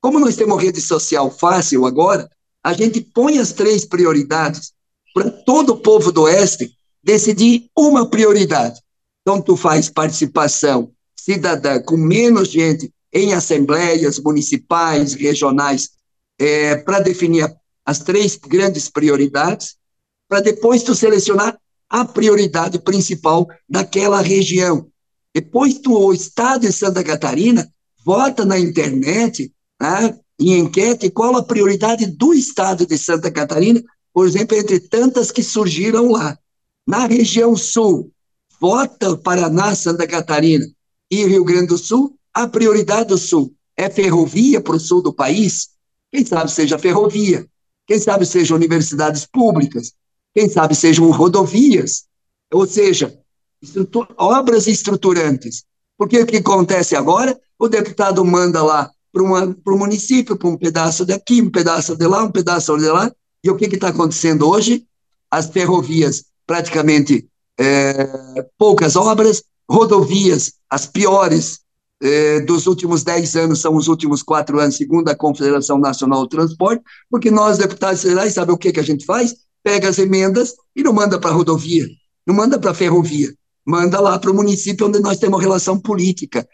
Como 0.00 0.18
nós 0.18 0.36
temos 0.36 0.62
rede 0.62 0.80
social 0.80 1.30
fácil 1.30 1.84
agora, 1.84 2.28
a 2.64 2.72
gente 2.72 3.00
põe 3.00 3.38
as 3.38 3.52
três 3.52 3.84
prioridades 3.84 4.72
para 5.14 5.30
todo 5.30 5.70
o 5.70 5.78
povo 5.78 6.10
do 6.10 6.22
Oeste 6.22 6.72
decidir 7.02 7.68
uma 7.76 8.08
prioridade. 8.08 8.80
Então, 9.22 9.40
tu 9.40 9.56
faz 9.56 9.90
participação 9.90 10.92
cidadã 11.14 11.80
com 11.82 11.96
menos 11.96 12.48
gente 12.48 12.92
em 13.12 13.34
assembleias 13.34 14.18
municipais, 14.18 15.14
regionais, 15.14 15.90
é, 16.38 16.76
para 16.76 17.00
definir 17.00 17.52
as 17.84 17.98
três 17.98 18.36
grandes 18.36 18.88
prioridades, 18.88 19.76
para 20.28 20.40
depois 20.40 20.82
tu 20.82 20.94
selecionar 20.94 21.58
a 21.88 22.04
prioridade 22.04 22.78
principal 22.78 23.48
daquela 23.68 24.20
região. 24.20 24.88
Depois 25.34 25.78
tu, 25.78 25.92
o 25.92 26.14
Estado 26.14 26.62
de 26.62 26.72
Santa 26.72 27.02
Catarina, 27.02 27.68
vota 28.04 28.44
na 28.44 28.58
internet 28.58 29.52
né, 29.80 30.18
em 30.38 30.58
enquete 30.58 31.10
qual 31.10 31.36
a 31.36 31.42
prioridade 31.42 32.06
do 32.06 32.34
estado 32.34 32.86
de 32.86 32.98
Santa 32.98 33.30
Catarina, 33.30 33.82
por 34.12 34.26
exemplo, 34.26 34.56
entre 34.56 34.80
tantas 34.80 35.30
que 35.30 35.42
surgiram 35.42 36.10
lá. 36.10 36.38
Na 36.86 37.06
região 37.06 37.56
sul, 37.56 38.10
vota 38.60 39.16
Paraná, 39.16 39.74
Santa 39.74 40.06
Catarina 40.06 40.66
e 41.10 41.24
Rio 41.24 41.44
Grande 41.44 41.68
do 41.68 41.78
Sul, 41.78 42.16
a 42.32 42.46
prioridade 42.46 43.08
do 43.08 43.18
sul 43.18 43.52
é 43.76 43.90
ferrovia 43.90 44.60
para 44.60 44.76
o 44.76 44.80
sul 44.80 45.02
do 45.02 45.12
país? 45.12 45.70
Quem 46.12 46.24
sabe 46.24 46.50
seja 46.50 46.78
ferrovia, 46.78 47.46
quem 47.86 47.98
sabe 47.98 48.26
sejam 48.26 48.56
universidades 48.56 49.26
públicas, 49.26 49.92
quem 50.34 50.48
sabe 50.48 50.74
sejam 50.74 51.10
rodovias, 51.10 52.04
ou 52.52 52.66
seja, 52.66 53.18
obras 54.16 54.66
estruturantes. 54.66 55.64
Porque 55.96 56.18
o 56.18 56.26
que 56.26 56.36
acontece 56.36 56.96
agora? 56.96 57.38
O 57.58 57.68
deputado 57.68 58.24
manda 58.24 58.62
lá 58.62 58.90
para 59.12 59.22
o 59.22 59.78
município, 59.78 60.36
para 60.36 60.48
um 60.48 60.56
pedaço 60.56 61.04
daqui, 61.04 61.42
um 61.42 61.50
pedaço 61.50 61.96
de 61.96 62.06
lá, 62.06 62.24
um 62.24 62.30
pedaço 62.30 62.76
de 62.76 62.88
lá. 62.88 63.10
E 63.42 63.50
o 63.50 63.56
que 63.56 63.66
está 63.66 63.88
acontecendo 63.88 64.48
hoje? 64.48 64.86
As 65.30 65.48
ferrovias, 65.48 66.24
praticamente 66.46 67.28
é, 67.58 68.46
poucas 68.58 68.96
obras, 68.96 69.42
rodovias, 69.68 70.54
as 70.68 70.86
piores 70.86 71.60
é, 72.02 72.40
dos 72.40 72.66
últimos 72.66 73.04
dez 73.04 73.36
anos 73.36 73.60
são 73.60 73.76
os 73.76 73.86
últimos 73.86 74.22
quatro 74.22 74.58
anos, 74.58 74.76
segundo 74.76 75.08
a 75.08 75.14
Confederação 75.14 75.78
Nacional 75.78 76.22
do 76.22 76.28
Transporte, 76.28 76.82
porque 77.10 77.30
nós, 77.30 77.58
deputados 77.58 78.02
federais, 78.02 78.34
sabe 78.34 78.52
o 78.52 78.58
que, 78.58 78.72
que 78.72 78.80
a 78.80 78.84
gente 78.84 79.04
faz? 79.04 79.34
Pega 79.62 79.88
as 79.88 79.98
emendas 79.98 80.54
e 80.74 80.82
não 80.82 80.92
manda 80.92 81.20
para 81.20 81.30
a 81.30 81.34
rodovia, 81.34 81.86
não 82.26 82.34
manda 82.34 82.58
para 82.58 82.70
a 82.70 82.74
ferrovia, 82.74 83.32
manda 83.64 84.00
lá 84.00 84.18
para 84.18 84.30
o 84.30 84.34
município 84.34 84.86
onde 84.86 84.98
nós 85.00 85.18
temos 85.18 85.40
relação 85.40 85.78
política. 85.78 86.48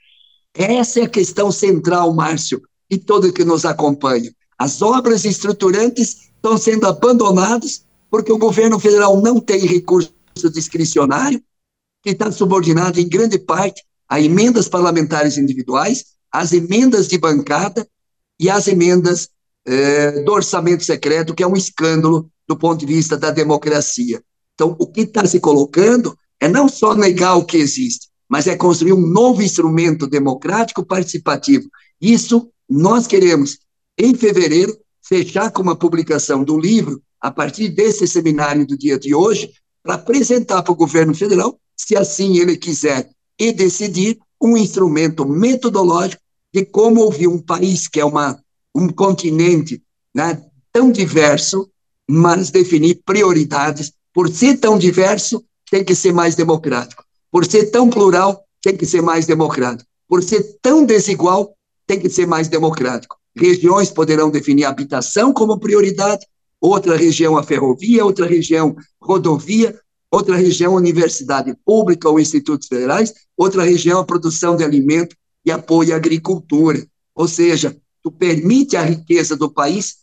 Essa 0.56 1.00
é 1.00 1.02
a 1.04 1.08
questão 1.08 1.52
central, 1.52 2.14
Márcio, 2.14 2.62
e 2.90 2.96
todo 2.96 3.32
que 3.32 3.44
nos 3.44 3.64
acompanha. 3.64 4.32
As 4.58 4.80
obras 4.80 5.24
estruturantes 5.24 6.30
estão 6.34 6.56
sendo 6.56 6.86
abandonadas 6.86 7.84
porque 8.10 8.32
o 8.32 8.38
governo 8.38 8.78
federal 8.78 9.20
não 9.20 9.38
tem 9.38 9.66
recurso 9.66 10.14
discricionário, 10.52 11.42
que 12.02 12.10
está 12.10 12.30
subordinado 12.30 13.00
em 13.00 13.08
grande 13.08 13.38
parte 13.38 13.84
a 14.08 14.20
emendas 14.20 14.68
parlamentares 14.68 15.36
individuais, 15.36 16.04
às 16.32 16.52
emendas 16.52 17.08
de 17.08 17.18
bancada 17.18 17.86
e 18.38 18.48
às 18.48 18.68
emendas 18.68 19.28
eh, 19.66 20.22
do 20.22 20.32
orçamento 20.32 20.84
secreto, 20.84 21.34
que 21.34 21.42
é 21.42 21.46
um 21.46 21.56
escândalo 21.56 22.30
do 22.48 22.56
ponto 22.56 22.78
de 22.78 22.86
vista 22.86 23.16
da 23.16 23.30
democracia. 23.30 24.22
Então, 24.54 24.76
o 24.78 24.86
que 24.86 25.02
está 25.02 25.26
se 25.26 25.40
colocando 25.40 26.16
é 26.40 26.48
não 26.48 26.68
só 26.68 26.94
negar 26.94 27.34
o 27.34 27.44
que 27.44 27.56
existe, 27.56 28.05
mas 28.28 28.46
é 28.46 28.56
construir 28.56 28.92
um 28.92 29.06
novo 29.06 29.42
instrumento 29.42 30.06
democrático 30.06 30.84
participativo. 30.84 31.68
Isso 32.00 32.50
nós 32.68 33.06
queremos, 33.06 33.58
em 33.98 34.14
fevereiro, 34.14 34.76
fechar 35.06 35.50
com 35.50 35.62
uma 35.62 35.76
publicação 35.76 36.42
do 36.42 36.58
livro, 36.58 37.00
a 37.20 37.30
partir 37.30 37.68
desse 37.68 38.06
seminário 38.06 38.66
do 38.66 38.76
dia 38.76 38.98
de 38.98 39.14
hoje, 39.14 39.52
para 39.82 39.94
apresentar 39.94 40.62
para 40.62 40.72
o 40.72 40.76
governo 40.76 41.14
federal, 41.14 41.58
se 41.76 41.96
assim 41.96 42.38
ele 42.38 42.56
quiser, 42.56 43.08
e 43.38 43.52
decidir 43.52 44.18
um 44.40 44.56
instrumento 44.56 45.26
metodológico 45.26 46.22
de 46.52 46.64
como 46.64 47.02
ouvir 47.02 47.28
um 47.28 47.38
país 47.38 47.86
que 47.86 48.00
é 48.00 48.04
uma, 48.04 48.40
um 48.74 48.88
continente 48.88 49.82
né, 50.14 50.42
tão 50.72 50.90
diverso, 50.90 51.70
mas 52.08 52.50
definir 52.50 53.00
prioridades. 53.04 53.92
Por 54.12 54.28
ser 54.28 54.58
tão 54.58 54.78
diverso, 54.78 55.44
tem 55.70 55.84
que 55.84 55.94
ser 55.94 56.12
mais 56.12 56.34
democrático. 56.34 57.04
Por 57.36 57.44
ser 57.44 57.70
tão 57.70 57.90
plural, 57.90 58.46
tem 58.62 58.74
que 58.74 58.86
ser 58.86 59.02
mais 59.02 59.26
democrático. 59.26 59.86
Por 60.08 60.22
ser 60.22 60.56
tão 60.62 60.86
desigual, 60.86 61.54
tem 61.86 62.00
que 62.00 62.08
ser 62.08 62.26
mais 62.26 62.48
democrático. 62.48 63.18
Regiões 63.36 63.90
poderão 63.90 64.30
definir 64.30 64.64
a 64.64 64.70
habitação 64.70 65.34
como 65.34 65.60
prioridade, 65.60 66.26
outra 66.58 66.96
região 66.96 67.36
a 67.36 67.42
ferrovia, 67.42 68.06
outra 68.06 68.24
região 68.24 68.74
rodovia, 68.98 69.78
outra 70.10 70.34
região 70.34 70.74
universidade 70.74 71.54
pública 71.62 72.08
ou 72.08 72.18
institutos 72.18 72.68
federais, 72.68 73.12
outra 73.36 73.62
região 73.62 74.00
a 74.00 74.06
produção 74.06 74.56
de 74.56 74.64
alimento 74.64 75.14
e 75.44 75.50
apoio 75.50 75.92
à 75.92 75.96
agricultura. 75.96 76.86
Ou 77.14 77.28
seja, 77.28 77.76
tu 78.02 78.10
permite 78.10 78.78
a 78.78 78.82
riqueza 78.82 79.36
do 79.36 79.52
país 79.52 79.96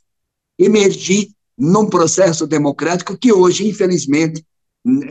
emergir 0.60 1.32
num 1.58 1.88
processo 1.88 2.46
democrático 2.46 3.18
que 3.18 3.34
hoje, 3.34 3.68
infelizmente, 3.68 4.46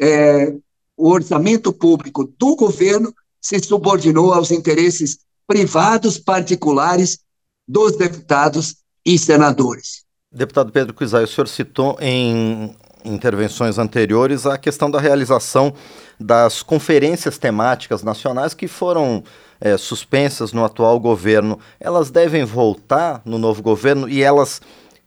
é, 0.01 0.55
o 1.03 1.11
orçamento 1.11 1.73
público 1.73 2.33
do 2.39 2.55
governo 2.55 3.13
se 3.41 3.59
subordinou 3.59 4.33
aos 4.33 4.53
interesses 4.53 5.19
privados 5.49 6.17
particulares 6.17 7.19
dos 7.67 7.97
deputados 7.97 8.77
e 9.05 9.19
senadores. 9.19 10.05
Deputado 10.31 10.71
Pedro 10.71 10.95
Cuisai, 10.95 11.25
o 11.25 11.27
senhor 11.27 11.49
citou 11.49 11.99
em 12.01 12.77
intervenções 13.05 13.79
anteriores 13.79 14.47
a 14.47 14.57
questão 14.57 14.89
da 14.89 15.01
realização 15.01 15.75
das 16.21 16.63
conferências 16.63 17.37
temáticas 17.37 18.05
nacionais 18.05 18.55
que 18.55 18.69
foram 18.69 19.25
é, 19.61 19.77
suspensas 19.77 20.53
no 20.53 20.65
atual 20.65 21.01
governo. 21.01 21.59
Elas 21.81 22.13
devem 22.13 22.45
voltar 22.45 23.21
no 23.25 23.39
novo 23.39 23.61
governo 23.61 24.09
e 24.09 24.23
elas 24.23 24.63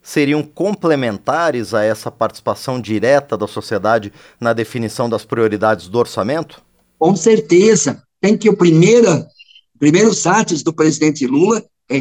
seriam 0.06 0.44
complementares 0.44 1.74
a 1.74 1.84
essa 1.84 2.12
participação 2.12 2.80
direta 2.80 3.36
da 3.36 3.48
sociedade 3.48 4.14
na 4.40 4.54
definição 4.54 5.10
das 5.10 5.26
prioridades 5.26 5.88
do 5.88 5.98
orçamento? 5.98 6.62
Com 7.00 7.16
certeza. 7.16 8.04
Tem 8.22 8.38
que 8.38 8.48
o 8.48 8.56
primeiro, 8.56 9.26
primeiro 9.80 10.14
SATES 10.14 10.62
do 10.62 10.72
presidente 10.72 11.26
Lula 11.26 11.66
é 11.90 11.98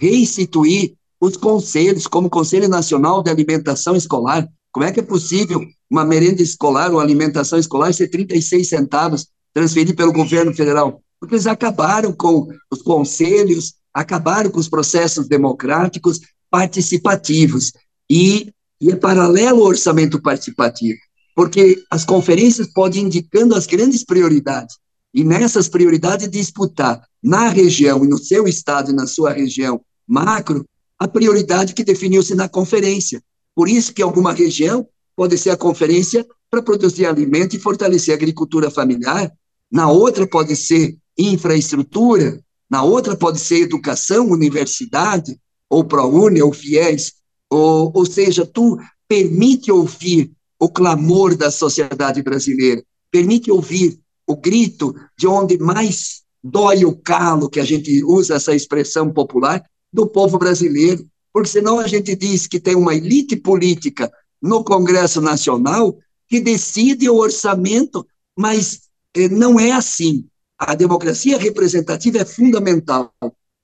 restituir 0.00 0.94
os 1.20 1.36
conselhos, 1.36 2.06
como 2.06 2.28
o 2.28 2.30
Conselho 2.30 2.68
Nacional 2.68 3.22
de 3.22 3.30
Alimentação 3.30 3.94
Escolar. 3.94 4.48
Como 4.72 4.86
é 4.86 4.90
que 4.90 5.00
é 5.00 5.02
possível 5.02 5.60
uma 5.90 6.06
merenda 6.06 6.42
escolar 6.42 6.90
ou 6.90 7.00
alimentação 7.00 7.58
escolar 7.58 7.92
ser 7.92 8.08
36 8.08 8.66
centavos 8.66 9.26
transferido 9.52 9.94
pelo 9.94 10.12
governo 10.12 10.54
federal? 10.54 11.02
Porque 11.20 11.34
eles 11.34 11.46
acabaram 11.46 12.14
com 12.14 12.48
os 12.70 12.80
conselhos, 12.80 13.74
acabaram 13.92 14.50
com 14.50 14.58
os 14.58 14.68
processos 14.68 15.28
democráticos, 15.28 16.18
participativos. 16.54 17.72
E, 18.08 18.52
e 18.80 18.88
é 18.88 18.94
paralelo 18.94 19.62
ao 19.62 19.66
orçamento 19.66 20.22
participativo, 20.22 21.00
porque 21.34 21.82
as 21.90 22.04
conferências 22.04 22.72
podem 22.72 23.06
indicando 23.06 23.56
as 23.56 23.66
grandes 23.66 24.04
prioridades, 24.04 24.76
e 25.12 25.24
nessas 25.24 25.68
prioridades 25.68 26.30
disputar 26.30 27.02
na 27.20 27.48
região 27.48 28.04
e 28.04 28.08
no 28.08 28.18
seu 28.18 28.46
estado 28.46 28.92
e 28.92 28.94
na 28.94 29.04
sua 29.04 29.32
região 29.32 29.80
macro 30.06 30.64
a 30.96 31.08
prioridade 31.08 31.74
que 31.74 31.82
definiu-se 31.82 32.36
na 32.36 32.48
conferência. 32.48 33.20
Por 33.52 33.68
isso 33.68 33.92
que 33.92 34.02
alguma 34.02 34.32
região 34.32 34.86
pode 35.16 35.36
ser 35.36 35.50
a 35.50 35.56
conferência 35.56 36.24
para 36.48 36.62
produzir 36.62 37.06
alimento 37.06 37.56
e 37.56 37.58
fortalecer 37.58 38.14
a 38.14 38.16
agricultura 38.16 38.70
familiar, 38.70 39.28
na 39.68 39.90
outra 39.90 40.24
pode 40.24 40.54
ser 40.54 40.96
infraestrutura, 41.18 42.40
na 42.70 42.84
outra 42.84 43.16
pode 43.16 43.40
ser 43.40 43.62
educação, 43.62 44.30
universidade, 44.30 45.36
ou 45.68 45.84
ProUni, 45.84 46.42
ou 46.42 46.52
FIES, 46.52 47.14
ou, 47.50 47.90
ou 47.94 48.06
seja, 48.06 48.46
tu 48.46 48.78
permite 49.08 49.70
ouvir 49.70 50.32
o 50.58 50.68
clamor 50.68 51.36
da 51.36 51.50
sociedade 51.50 52.22
brasileira, 52.22 52.82
permite 53.10 53.50
ouvir 53.50 53.98
o 54.26 54.36
grito 54.36 54.94
de 55.18 55.26
onde 55.26 55.58
mais 55.58 56.22
dói 56.42 56.84
o 56.84 56.96
calo, 56.96 57.48
que 57.48 57.60
a 57.60 57.64
gente 57.64 58.02
usa 58.04 58.34
essa 58.34 58.54
expressão 58.54 59.12
popular, 59.12 59.62
do 59.92 60.06
povo 60.06 60.38
brasileiro, 60.38 61.06
porque 61.32 61.48
senão 61.48 61.78
a 61.78 61.86
gente 61.86 62.14
diz 62.16 62.46
que 62.46 62.58
tem 62.58 62.74
uma 62.74 62.94
elite 62.94 63.36
política 63.36 64.10
no 64.42 64.64
Congresso 64.64 65.20
Nacional 65.20 65.96
que 66.28 66.40
decide 66.40 67.08
o 67.08 67.16
orçamento, 67.16 68.06
mas 68.36 68.82
eh, 69.14 69.28
não 69.28 69.58
é 69.58 69.70
assim. 69.70 70.26
A 70.58 70.74
democracia 70.74 71.38
representativa 71.38 72.18
é 72.18 72.24
fundamental, 72.24 73.12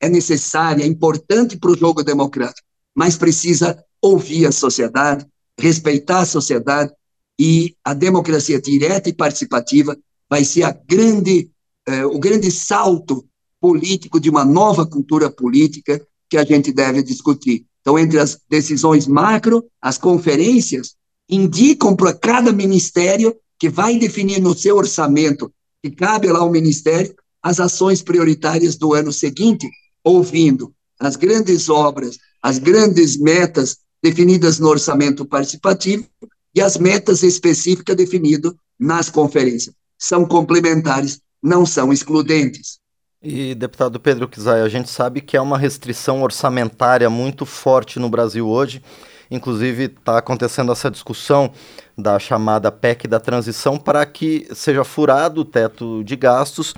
é 0.00 0.08
necessária, 0.08 0.82
é 0.82 0.86
importante 0.86 1.58
para 1.58 1.70
o 1.70 1.76
jogo 1.76 2.02
democrático, 2.02 2.66
mas 2.94 3.16
precisa 3.16 3.82
ouvir 4.00 4.46
a 4.46 4.52
sociedade, 4.52 5.26
respeitar 5.58 6.20
a 6.20 6.26
sociedade, 6.26 6.92
e 7.40 7.74
a 7.82 7.94
democracia 7.94 8.60
direta 8.60 9.08
e 9.08 9.14
participativa 9.14 9.96
vai 10.28 10.44
ser 10.44 10.78
grande, 10.86 11.50
eh, 11.88 12.04
o 12.04 12.18
grande 12.18 12.50
salto 12.50 13.24
político 13.58 14.20
de 14.20 14.28
uma 14.28 14.44
nova 14.44 14.86
cultura 14.86 15.30
política 15.30 16.06
que 16.28 16.36
a 16.36 16.44
gente 16.44 16.70
deve 16.70 17.02
discutir. 17.02 17.64
Então, 17.80 17.98
entre 17.98 18.18
as 18.18 18.38
decisões 18.46 19.06
macro, 19.06 19.64
as 19.80 19.96
conferências 19.96 20.96
indicam 21.30 21.96
para 21.96 22.12
cada 22.12 22.52
ministério 22.52 23.34
que 23.58 23.70
vai 23.70 23.98
definir 23.98 24.38
no 24.38 24.54
seu 24.54 24.76
orçamento, 24.76 25.50
que 25.82 25.90
cabe 25.90 26.28
lá 26.28 26.40
ao 26.40 26.50
ministério, 26.50 27.14
as 27.42 27.58
ações 27.58 28.02
prioritárias 28.02 28.76
do 28.76 28.92
ano 28.92 29.10
seguinte, 29.10 29.66
ouvindo 30.04 30.72
as 30.98 31.16
grandes 31.16 31.68
obras, 31.68 32.18
as 32.42 32.58
grandes 32.58 33.16
metas 33.16 33.78
definidas 34.02 34.58
no 34.58 34.68
orçamento 34.68 35.24
participativo 35.24 36.06
e 36.54 36.60
as 36.60 36.76
metas 36.76 37.22
específicas 37.22 37.96
definidas 37.96 38.52
nas 38.78 39.08
conferências. 39.08 39.74
São 39.98 40.24
complementares, 40.24 41.20
não 41.42 41.64
são 41.66 41.92
excludentes. 41.92 42.78
E, 43.22 43.54
deputado 43.54 44.00
Pedro 44.00 44.26
Kizai, 44.26 44.62
a 44.62 44.68
gente 44.68 44.88
sabe 44.88 45.20
que 45.20 45.36
é 45.36 45.40
uma 45.40 45.58
restrição 45.58 46.22
orçamentária 46.22 47.10
muito 47.10 47.44
forte 47.44 47.98
no 47.98 48.08
Brasil 48.08 48.48
hoje. 48.48 48.82
Inclusive, 49.30 49.84
está 49.84 50.18
acontecendo 50.18 50.72
essa 50.72 50.90
discussão 50.90 51.52
da 51.96 52.18
chamada 52.18 52.72
PEC 52.72 53.06
da 53.06 53.20
transição 53.20 53.78
para 53.78 54.04
que 54.06 54.48
seja 54.54 54.82
furado 54.84 55.42
o 55.42 55.44
teto 55.44 56.02
de 56.02 56.16
gastos 56.16 56.74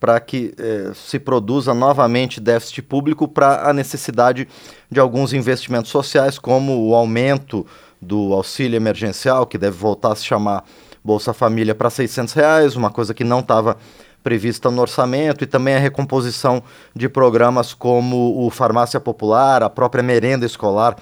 para 0.00 0.18
que 0.20 0.54
eh, 0.58 0.92
se 0.94 1.18
produza 1.18 1.74
novamente 1.74 2.40
déficit 2.40 2.82
público 2.82 3.26
para 3.26 3.68
a 3.68 3.72
necessidade 3.72 4.48
de 4.90 5.00
alguns 5.00 5.32
investimentos 5.32 5.90
sociais, 5.90 6.38
como 6.38 6.88
o 6.88 6.94
aumento 6.94 7.66
do 8.00 8.32
auxílio 8.32 8.76
emergencial, 8.76 9.46
que 9.46 9.58
deve 9.58 9.76
voltar 9.76 10.12
a 10.12 10.16
se 10.16 10.24
chamar 10.24 10.64
Bolsa 11.02 11.32
Família 11.32 11.74
para 11.74 11.90
600 11.90 12.32
reais, 12.34 12.76
uma 12.76 12.90
coisa 12.90 13.12
que 13.12 13.24
não 13.24 13.40
estava 13.40 13.76
prevista 14.22 14.70
no 14.70 14.80
orçamento, 14.80 15.42
e 15.42 15.46
também 15.46 15.74
a 15.74 15.78
recomposição 15.78 16.62
de 16.94 17.08
programas 17.08 17.74
como 17.74 18.46
o 18.46 18.50
Farmácia 18.50 19.00
Popular, 19.00 19.62
a 19.62 19.70
própria 19.70 20.02
merenda 20.02 20.46
escolar 20.46 20.96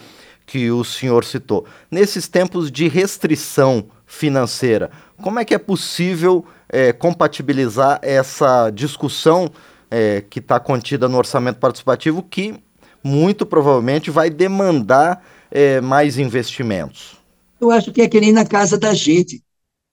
que 0.46 0.70
o 0.70 0.84
senhor 0.84 1.24
citou. 1.24 1.66
Nesses 1.90 2.28
tempos 2.28 2.70
de 2.70 2.86
restrição 2.86 3.88
financeira, 4.06 4.90
como 5.20 5.40
é 5.40 5.44
que 5.44 5.54
é 5.54 5.58
possível 5.58 6.44
é, 6.68 6.92
compatibilizar 6.92 7.98
essa 8.02 8.70
discussão 8.70 9.50
é, 9.90 10.20
que 10.20 10.38
está 10.38 10.60
contida 10.60 11.08
no 11.08 11.18
orçamento 11.18 11.58
participativo, 11.58 12.22
que 12.22 12.54
muito 13.02 13.44
provavelmente 13.44 14.10
vai 14.10 14.30
demandar 14.30 15.24
é, 15.50 15.80
mais 15.80 16.18
investimentos? 16.18 17.16
Eu 17.60 17.70
acho 17.70 17.92
que 17.92 18.02
é 18.02 18.08
que 18.08 18.20
nem 18.20 18.32
na 18.32 18.44
casa 18.44 18.78
da 18.78 18.94
gente. 18.94 19.42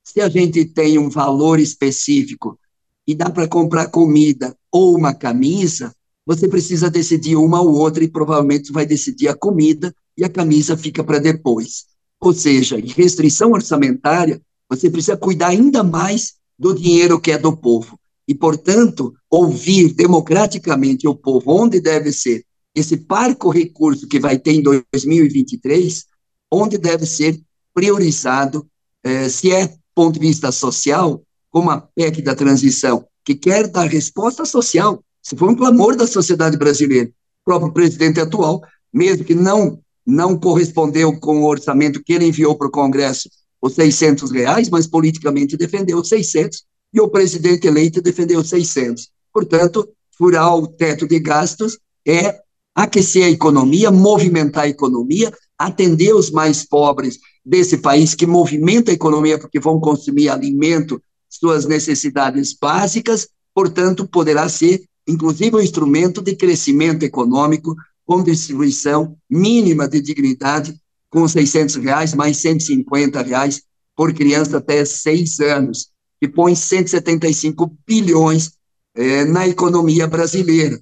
Se 0.04 0.22
a 0.22 0.30
gente 0.30 0.66
tem 0.66 1.00
um 1.00 1.10
valor 1.10 1.60
específico 1.60 2.60
e 3.08 3.16
dá 3.16 3.30
para 3.30 3.48
comprar 3.48 3.88
comida 3.88 4.56
ou 4.72 4.96
uma 4.96 5.14
camisa, 5.14 5.94
você 6.26 6.48
precisa 6.48 6.90
decidir 6.90 7.36
uma 7.36 7.62
ou 7.62 7.74
outra 7.74 8.04
e 8.04 8.10
provavelmente 8.10 8.72
vai 8.72 8.86
decidir 8.86 9.30
a 9.30 9.36
comida 9.36 9.94
e 10.18 10.24
a 10.24 10.30
camisa 10.30 10.78
fica 10.78 11.04
para 11.04 11.20
depois. 11.20 11.86
Ou 12.20 12.34
seja, 12.34 12.80
em 12.80 12.88
restrição 12.88 13.52
orçamentária, 13.52 14.42
você 14.70 14.90
precisa 14.90 15.18
cuidar 15.18 15.50
ainda 15.50 15.84
mais 15.84 16.36
do 16.58 16.74
dinheiro 16.74 17.20
que 17.20 17.32
é 17.32 17.38
do 17.38 17.56
povo. 17.56 18.00
E, 18.28 18.34
portanto, 18.34 19.14
ouvir 19.30 19.94
democraticamente 19.94 21.08
o 21.08 21.16
povo 21.16 21.52
onde 21.52 21.80
deve 21.82 22.12
ser 22.12 22.46
esse 22.74 22.98
parco 22.98 23.50
recurso 23.50 24.08
que 24.08 24.20
vai 24.20 24.40
ter 24.40 24.54
em 24.54 24.64
2023, 24.64 26.06
onde 26.52 26.78
deve 26.78 27.06
ser 27.06 27.40
priorizado, 27.74 28.66
eh, 29.04 29.30
se 29.30 29.52
é 29.52 29.76
ponto 29.94 30.14
de 30.14 30.26
vista 30.26 30.52
social, 30.52 31.22
como 31.52 31.70
a 31.70 31.82
PEC 31.82 32.22
da 32.22 32.34
transição, 32.34 33.06
que 33.24 33.36
quer 33.36 33.68
dar 33.68 33.86
resposta 33.86 34.46
social, 34.46 35.04
se 35.22 35.36
for 35.36 35.50
um 35.50 35.56
clamor 35.56 35.96
da 35.96 36.08
sociedade 36.08 36.58
brasileira. 36.58 37.10
O 37.10 37.46
próprio 37.46 37.74
presidente 37.74 38.20
atual, 38.20 38.62
mesmo 38.92 39.24
que 39.24 39.36
não, 39.36 39.80
não 40.06 40.38
correspondeu 40.38 41.18
com 41.20 41.42
o 41.42 41.48
orçamento 41.48 42.04
que 42.04 42.14
ele 42.14 42.26
enviou 42.26 42.56
para 42.56 42.68
o 42.68 42.72
Congresso 42.72 43.30
os 43.62 43.76
600 43.76 44.32
reais, 44.32 44.70
mas 44.70 44.86
politicamente 44.86 45.56
defendeu 45.56 46.00
os 46.00 46.10
600, 46.10 46.64
e 46.94 47.00
o 47.00 47.08
presidente 47.08 47.66
eleito 47.66 48.02
defendeu 48.02 48.42
os 48.42 48.50
600. 48.50 49.10
Portanto, 49.34 49.88
furar 50.18 50.54
o 50.56 50.68
teto 50.68 51.08
de 51.08 51.18
gastos 51.20 51.80
é 52.06 52.42
aquecer 52.76 53.24
a 53.24 53.30
economia, 53.30 53.90
movimentar 53.90 54.66
a 54.66 54.70
economia, 54.70 55.34
atender 55.58 56.14
os 56.14 56.30
mais 56.30 56.66
pobres 56.66 57.20
desse 57.46 57.78
país 57.78 58.14
que 58.14 58.26
movimenta 58.26 58.92
a 58.92 58.94
economia 58.94 59.40
porque 59.40 59.60
vão 59.60 59.80
consumir 59.80 60.30
alimento, 60.30 61.02
suas 61.30 61.66
necessidades 61.66 62.54
básicas, 62.54 63.30
portanto, 63.56 64.08
poderá 64.08 64.48
ser, 64.50 64.84
inclusive, 65.08 65.56
um 65.56 65.62
instrumento 65.62 66.22
de 66.22 66.36
crescimento 66.36 67.04
econômico 67.04 67.76
com 68.06 68.24
distribuição 68.24 69.18
mínima 69.30 69.88
de 69.88 70.02
dignidade 70.02 70.76
com 71.10 71.28
600 71.28 71.76
reais, 71.76 72.14
mais 72.14 72.38
150 72.38 73.22
reais 73.22 73.62
por 73.96 74.14
criança 74.14 74.58
até 74.58 74.84
seis 74.84 75.40
anos, 75.40 75.90
que 76.20 76.28
põe 76.28 76.56
175 76.56 77.72
bilhões 77.88 78.52
eh, 78.96 79.26
na 79.26 79.48
economia 79.48 80.08
brasileira. 80.08 80.80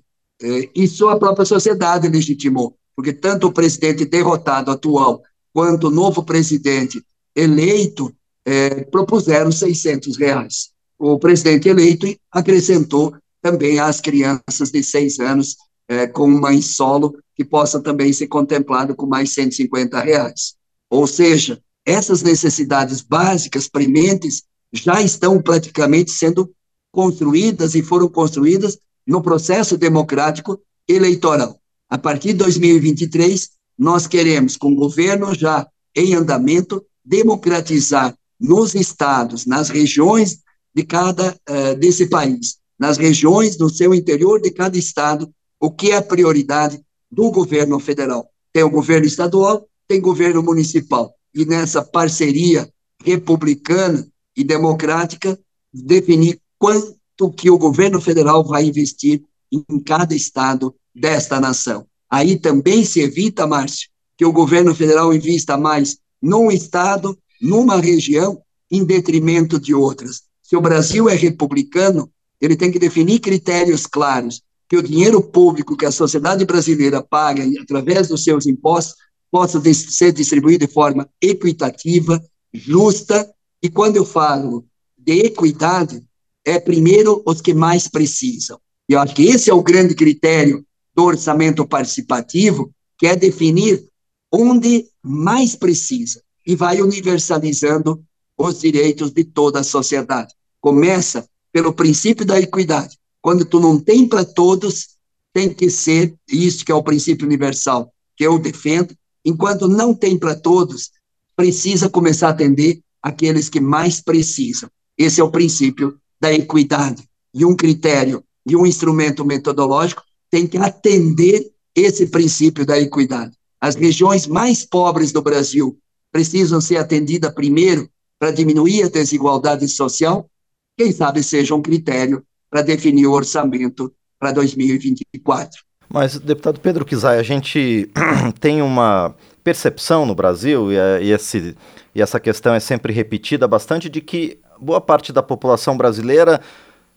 Isso 0.74 1.08
a 1.08 1.20
própria 1.20 1.46
sociedade 1.46 2.08
legitimou, 2.08 2.76
porque 2.96 3.14
tanto 3.14 3.48
o 3.48 3.54
presidente 3.54 4.06
derrotado 4.06 4.72
atual 4.72 5.22
quanto 5.54 5.88
o 5.88 5.92
novo 5.92 6.24
presidente 6.24 7.04
eleito 7.36 8.14
é, 8.46 8.84
propuseram 8.86 9.52
600 9.52 10.18
reais. 10.18 10.72
O 10.98 11.20
presidente 11.20 11.70
eleito 11.70 12.08
acrescentou 12.32 13.16
também 13.42 13.80
às 13.80 14.00
crianças 14.00 14.72
de 14.72 14.84
seis 14.84 15.20
anos 15.20 15.58
é, 15.92 16.08
com 16.08 16.26
mãe 16.26 16.62
solo, 16.62 17.14
que 17.36 17.44
possa 17.44 17.78
também 17.82 18.14
ser 18.14 18.28
contemplado 18.28 18.96
com 18.96 19.06
mais 19.06 19.34
150 19.34 20.00
reais. 20.00 20.56
Ou 20.90 21.06
seja, 21.06 21.62
essas 21.86 22.24
necessidades 22.24 23.02
básicas, 23.02 23.68
prementes, 23.68 24.44
já 24.72 25.02
estão 25.02 25.42
praticamente 25.42 26.12
sendo 26.12 26.50
construídas 26.94 27.76
e 27.76 27.84
foram 27.84 28.08
construídas 28.08 28.80
no 29.06 29.22
processo 29.22 29.78
democrático 29.78 30.62
eleitoral. 30.88 31.60
A 31.90 31.98
partir 31.98 32.30
de 32.30 32.36
2023, 32.36 33.50
nós 33.78 34.08
queremos, 34.08 34.56
com 34.56 34.72
o 34.72 34.76
governo 34.76 35.36
já 35.36 35.68
em 35.94 36.16
andamento, 36.16 36.82
democratizar 37.04 38.16
nos 38.40 38.76
estados, 38.76 39.46
nas 39.46 39.68
regiões 39.68 40.40
de 40.74 40.84
cada 40.84 41.36
uh, 41.50 41.76
desse 41.76 42.08
país, 42.08 42.60
nas 42.80 42.96
regiões 42.96 43.58
no 43.58 43.70
seu 43.70 43.94
interior 43.94 44.40
de 44.40 44.52
cada 44.52 44.78
estado, 44.78 45.30
o 45.62 45.70
que 45.70 45.92
é 45.92 45.98
a 45.98 46.02
prioridade 46.02 46.84
do 47.10 47.30
governo 47.30 47.80
federal. 47.80 48.28
Tem 48.52 48.64
o 48.64 48.70
governo 48.70 49.06
estadual, 49.06 49.68
tem 49.88 50.02
governo 50.02 50.42
municipal. 50.42 51.14
E 51.34 51.46
nessa 51.46 51.84
parceria 51.84 52.68
republicana 53.06 54.08
e 54.36 54.44
democrática, 54.44 55.40
definir 55.72 56.42
quanto 56.58 57.32
que 57.36 57.50
o 57.52 57.58
governo 57.60 58.02
federal 58.02 58.44
vai 58.44 58.66
investir 58.66 59.22
em 59.52 59.80
cada 59.80 60.16
estado 60.16 60.74
desta 60.96 61.40
nação. 61.40 61.86
Aí 62.10 62.40
também 62.40 62.84
se 62.84 63.00
evita, 63.00 63.46
Márcio, 63.46 63.90
que 64.18 64.26
o 64.26 64.34
governo 64.34 64.74
federal 64.74 65.14
invista 65.14 65.58
mais 65.58 65.98
num 66.22 66.52
estado, 66.52 67.18
numa 67.40 67.80
região, 67.80 68.42
em 68.70 68.84
detrimento 68.84 69.60
de 69.60 69.74
outras. 69.74 70.24
Se 70.42 70.56
o 70.56 70.62
Brasil 70.62 71.08
é 71.08 71.16
republicano, 71.16 72.12
ele 72.40 72.56
tem 72.56 72.72
que 72.72 72.80
definir 72.80 73.20
critérios 73.20 73.86
claros 73.86 74.42
que 74.72 74.78
o 74.78 74.82
dinheiro 74.82 75.22
público 75.22 75.76
que 75.76 75.86
a 75.86 75.92
sociedade 75.92 76.46
brasileira 76.46 77.04
paga 77.04 77.44
através 77.62 78.08
dos 78.08 78.24
seus 78.24 78.48
impostos 78.48 78.96
possa 79.30 79.62
ser 79.74 80.14
distribuído 80.14 80.66
de 80.66 80.72
forma 80.72 81.10
equitativa, 81.22 82.24
justa, 82.54 83.30
e 83.62 83.68
quando 83.68 83.98
eu 83.98 84.06
falo 84.06 84.66
de 84.98 85.26
equidade, 85.26 86.02
é 86.46 86.58
primeiro 86.58 87.22
os 87.26 87.42
que 87.42 87.54
mais 87.54 87.90
precisam. 87.90 88.58
E 88.88 88.94
eu 88.94 89.02
acho 89.02 89.14
que 89.14 89.24
esse 89.24 89.50
é 89.50 89.54
o 89.54 89.62
grande 89.62 89.94
critério 89.94 90.66
do 90.96 91.04
orçamento 91.04 91.68
participativo, 91.68 92.72
que 92.98 93.08
é 93.08 93.16
definir 93.18 93.86
onde 94.32 94.86
mais 95.04 95.54
precisa 95.54 96.24
e 96.48 96.56
vai 96.56 96.82
universalizando 96.82 98.02
os 98.38 98.62
direitos 98.62 99.12
de 99.12 99.26
toda 99.26 99.60
a 99.60 99.66
sociedade. 99.66 100.34
Começa 100.62 101.28
pelo 101.52 101.74
princípio 101.74 102.26
da 102.26 102.40
equidade. 102.40 103.01
Quando 103.22 103.46
tu 103.46 103.60
não 103.60 103.80
tem 103.80 104.08
para 104.08 104.26
todos, 104.26 104.98
tem 105.34 105.54
que 105.54 105.70
ser 105.70 106.16
isso 106.28 106.66
que 106.66 106.72
é 106.72 106.76
o 106.76 106.84
princípio 106.84 107.26
universal, 107.26 107.94
que 108.18 108.26
eu 108.26 108.40
defendo. 108.40 108.96
Enquanto 109.24 109.68
não 109.68 109.94
tem 109.94 110.18
para 110.18 110.36
todos, 110.36 110.92
precisa 111.36 111.90
começar 111.90 112.28
a 112.28 112.32
atender 112.32 112.82
aqueles 113.02 113.50
que 113.50 113.60
mais 113.60 114.02
precisam. 114.02 114.70
Esse 114.98 115.22
é 115.22 115.24
o 115.24 115.32
princípio 115.32 115.98
da 116.20 116.34
equidade. 116.34 117.08
E 117.34 117.46
um 117.46 117.56
critério 117.56 118.24
e 118.46 118.56
um 118.56 118.66
instrumento 118.66 119.24
metodológico 119.24 120.04
tem 120.30 120.48
que 120.48 120.58
atender 120.58 121.52
esse 121.76 122.08
princípio 122.08 122.66
da 122.66 122.80
equidade. 122.80 123.36
As 123.60 123.76
regiões 123.76 124.28
mais 124.28 124.66
pobres 124.66 125.12
do 125.12 125.22
Brasil 125.22 125.78
precisam 126.12 126.60
ser 126.60 126.78
atendidas 126.78 127.34
primeiro 127.34 127.90
para 128.20 128.32
diminuir 128.32 128.84
a 128.84 128.90
desigualdade 128.90 129.68
social. 129.68 130.30
Quem 130.78 130.92
sabe 130.92 131.24
seja 131.24 131.56
um 131.56 131.62
critério 131.62 132.26
para 132.52 132.62
definir 132.62 133.08
o 133.08 133.14
orçamento 133.14 133.92
para 134.20 134.34
2024. 134.34 135.64
Mas, 135.90 136.20
deputado 136.20 136.60
Pedro 136.60 136.86
Kizai, 136.86 137.18
a 137.18 137.24
gente 137.24 137.90
tem 138.40 138.62
uma 138.62 139.16
percepção 139.44 140.06
no 140.06 140.14
Brasil, 140.14 140.72
e, 140.72 140.76
e, 141.04 141.12
esse, 141.12 141.56
e 141.96 142.02
essa 142.02 142.20
questão 142.20 142.54
é 142.54 142.60
sempre 142.60 142.94
repetida 142.94 143.48
bastante, 143.48 143.90
de 143.90 144.02
que 144.02 144.40
boa 144.60 144.80
parte 144.80 145.12
da 145.12 145.24
população 145.24 145.76
brasileira, 145.76 146.40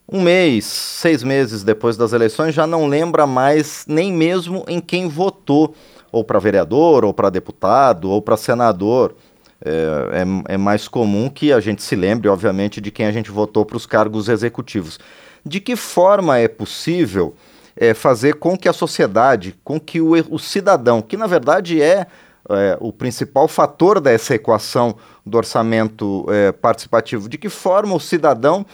um 0.07 0.21
mês, 0.21 0.65
seis 0.65 1.23
meses 1.23 1.63
depois 1.63 1.97
das 1.97 2.13
eleições, 2.13 2.53
já 2.53 2.67
não 2.67 2.85
lembra 2.85 3.25
mais 3.25 3.85
nem 3.87 4.13
mesmo 4.13 4.63
em 4.67 4.79
quem 4.79 5.07
votou, 5.07 5.73
ou 6.11 6.23
para 6.23 6.39
vereador, 6.39 7.03
ou 7.03 7.13
para 7.13 7.29
deputado, 7.29 8.09
ou 8.09 8.21
para 8.21 8.37
senador. 8.37 9.15
É, 9.63 10.21
é, 10.47 10.53
é 10.53 10.57
mais 10.57 10.87
comum 10.87 11.29
que 11.29 11.51
a 11.51 11.59
gente 11.59 11.81
se 11.81 11.95
lembre, 11.95 12.29
obviamente, 12.29 12.79
de 12.79 12.91
quem 12.91 13.07
a 13.07 13.11
gente 13.11 13.31
votou 13.31 13.65
para 13.65 13.77
os 13.77 13.85
cargos 13.85 14.29
executivos. 14.29 14.99
De 15.45 15.59
que 15.59 15.75
forma 15.75 16.37
é 16.39 16.47
possível 16.47 17.35
é, 17.75 17.93
fazer 17.93 18.35
com 18.35 18.57
que 18.57 18.67
a 18.67 18.73
sociedade, 18.73 19.55
com 19.63 19.79
que 19.79 20.01
o, 20.01 20.11
o 20.29 20.39
cidadão, 20.39 21.01
que 21.01 21.17
na 21.17 21.27
verdade 21.27 21.81
é, 21.81 22.07
é, 22.49 22.77
o 22.79 22.91
principal 22.91 23.47
fator 23.47 23.99
dessa 23.99 24.35
equação 24.35 24.95
do 25.25 25.37
orçamento 25.37 26.25
é, 26.29 26.51
participativo, 26.51 27.27
de 27.27 27.37
que 27.37 27.49
forma 27.49 27.95
o 27.95 27.99
cidadão 27.99 28.65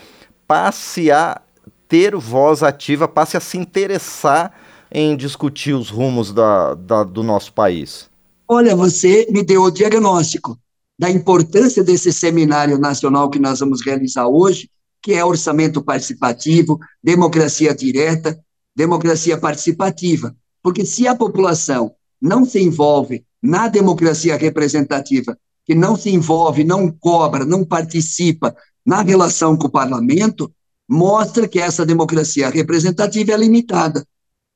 passe 0.46 1.10
a 1.10 1.40
ter 1.88 2.16
voz 2.16 2.62
ativa, 2.62 3.08
passe 3.08 3.36
a 3.36 3.40
se 3.40 3.58
interessar 3.58 4.52
em 4.90 5.16
discutir 5.16 5.74
os 5.74 5.90
rumos 5.90 6.32
da, 6.32 6.74
da, 6.74 7.02
do 7.02 7.22
nosso 7.22 7.52
país? 7.52 8.10
Olha, 8.46 8.76
você 8.76 9.26
me 9.30 9.42
deu 9.42 9.62
o 9.62 9.70
diagnóstico 9.70 10.58
da 10.98 11.10
importância 11.10 11.82
desse 11.82 12.12
seminário 12.12 12.78
nacional 12.78 13.30
que 13.30 13.38
nós 13.38 13.60
vamos 13.60 13.84
realizar 13.84 14.28
hoje, 14.28 14.68
que 15.02 15.12
é 15.12 15.24
orçamento 15.24 15.82
participativo, 15.82 16.78
democracia 17.02 17.74
direta, 17.74 18.38
democracia 18.74 19.36
participativa. 19.36 20.34
Porque 20.62 20.86
se 20.86 21.08
a 21.08 21.14
população 21.14 21.92
não 22.20 22.44
se 22.44 22.60
envolve 22.60 23.24
na 23.42 23.66
democracia 23.66 24.36
representativa, 24.36 25.36
que 25.66 25.74
não 25.74 25.96
se 25.96 26.10
envolve, 26.10 26.62
não 26.62 26.88
cobra, 26.88 27.44
não 27.44 27.64
participa 27.64 28.54
na 28.86 29.02
relação 29.02 29.56
com 29.56 29.66
o 29.66 29.70
parlamento, 29.70 30.52
mostra 30.88 31.48
que 31.48 31.58
essa 31.58 31.84
democracia 31.84 32.48
representativa 32.48 33.32
é 33.32 33.36
limitada. 33.36 34.06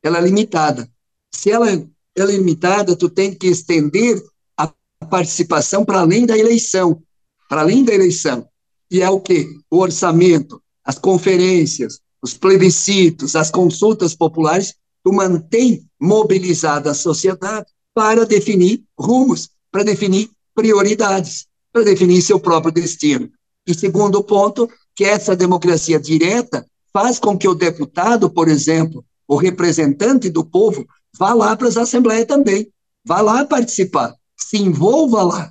Ela 0.03 0.19
é 0.19 0.21
limitada. 0.21 0.89
Se 1.33 1.51
ela 1.51 1.69
é 1.71 2.25
limitada, 2.25 2.95
tu 2.95 3.09
tem 3.09 3.35
que 3.35 3.49
estender 3.49 4.23
a 4.57 4.73
participação 5.11 5.85
para 5.85 6.01
além 6.01 6.25
da 6.25 6.39
eleição, 6.39 7.03
para 7.49 7.63
além 7.63 7.85
da 7.85 7.93
eleição 7.93 8.49
e 8.91 9.03
é 9.03 9.11
o 9.11 9.21
quê? 9.21 9.49
O 9.71 9.79
orçamento, 9.79 10.61
as 10.85 10.99
conferências, 10.99 12.01
os 12.23 12.35
plebiscitos, 12.35 13.37
as 13.37 13.51
consultas 13.51 14.15
populares, 14.15 14.75
tu 15.03 15.13
mantém 15.13 15.87
mobilizada 16.01 16.91
a 16.91 16.95
sociedade 16.95 17.67
para 17.95 18.25
definir 18.25 18.83
rumos, 18.99 19.51
para 19.71 19.83
definir 19.83 20.31
prioridades, 20.55 21.47
para 21.73 21.85
definir 21.85 22.23
seu 22.23 22.41
próprio 22.41 22.73
destino. 22.73 23.31
E 23.67 23.75
segundo 23.75 24.23
ponto, 24.23 24.69
que 24.95 25.05
essa 25.05 25.37
democracia 25.37 25.99
direta 25.99 26.67
faz 26.93 27.19
com 27.19 27.37
que 27.37 27.47
o 27.47 27.55
deputado, 27.55 28.31
por 28.31 28.49
exemplo, 28.49 29.05
o 29.29 29.37
representante 29.37 30.31
do 30.31 30.45
povo, 30.45 30.87
vá 31.19 31.35
lá 31.35 31.57
para 31.57 31.69
as 31.69 31.77
assembleias 31.77 32.27
também, 32.27 32.69
vá 33.05 33.21
lá 33.21 33.45
participar, 33.45 34.15
se 34.37 34.57
envolva 34.57 35.23
lá, 35.23 35.51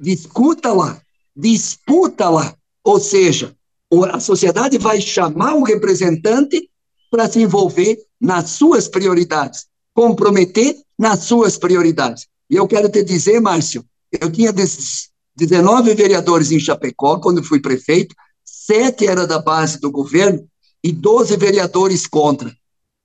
discuta 0.00 0.72
lá, 0.72 1.00
disputa 1.36 2.28
lá, 2.28 2.54
ou 2.84 2.98
seja, 3.00 3.54
a 4.12 4.20
sociedade 4.20 4.78
vai 4.78 5.00
chamar 5.00 5.54
o 5.54 5.64
representante 5.64 6.70
para 7.10 7.28
se 7.28 7.40
envolver 7.40 7.98
nas 8.20 8.50
suas 8.50 8.86
prioridades, 8.86 9.66
comprometer 9.94 10.76
nas 10.98 11.20
suas 11.20 11.58
prioridades. 11.58 12.28
E 12.48 12.56
eu 12.56 12.68
quero 12.68 12.88
te 12.88 13.02
dizer, 13.02 13.40
Márcio, 13.40 13.84
eu 14.20 14.30
tinha 14.30 14.52
desses 14.52 15.10
19 15.36 15.94
vereadores 15.94 16.50
em 16.52 16.60
Chapecó, 16.60 17.18
quando 17.18 17.42
fui 17.42 17.60
prefeito, 17.60 18.14
sete 18.44 19.06
era 19.06 19.26
da 19.26 19.38
base 19.38 19.80
do 19.80 19.90
governo 19.90 20.46
e 20.82 20.92
12 20.92 21.36
vereadores 21.36 22.06
contra. 22.06 22.54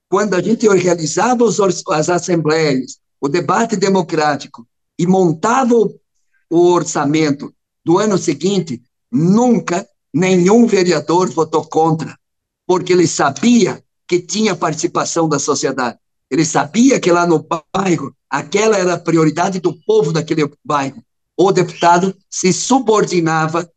Quando 0.10 0.36
a 0.36 0.42
gente 0.42 0.68
realizava 0.68 1.44
os, 1.44 1.60
as 1.90 2.10
assembleias, 2.10 3.00
o 3.20 3.28
debate 3.28 3.76
democrático 3.76 4.68
e 4.98 5.08
montava 5.08 5.76
o 5.76 6.72
orçamento 6.72 7.54
do 7.84 7.98
ano 7.98 8.18
seguinte, 8.18 8.82
Nunca 9.12 9.88
nenhum 10.14 10.66
vereador 10.66 11.30
votou 11.30 11.66
contra, 11.66 12.18
porque 12.66 12.94
ele 12.94 13.08
sabia 13.08 13.84
que 14.08 14.20
tinha 14.20 14.56
participação 14.56 15.28
da 15.28 15.40
sociedade. 15.40 15.98
Ele 16.30 16.46
sabia 16.46 17.00
que 17.00 17.12
lá 17.12 17.26
no 17.26 17.46
bairro 17.74 18.16
aquela 18.30 18.78
era 18.78 18.94
a 18.96 19.00
prioridade 19.00 19.60
do 19.60 19.74
povo 19.86 20.12
daquele 20.12 20.50
bairro. 20.64 21.04
O 21.38 21.52
deputado 21.52 22.16
se 22.30 22.54
subordinava, 22.54 23.70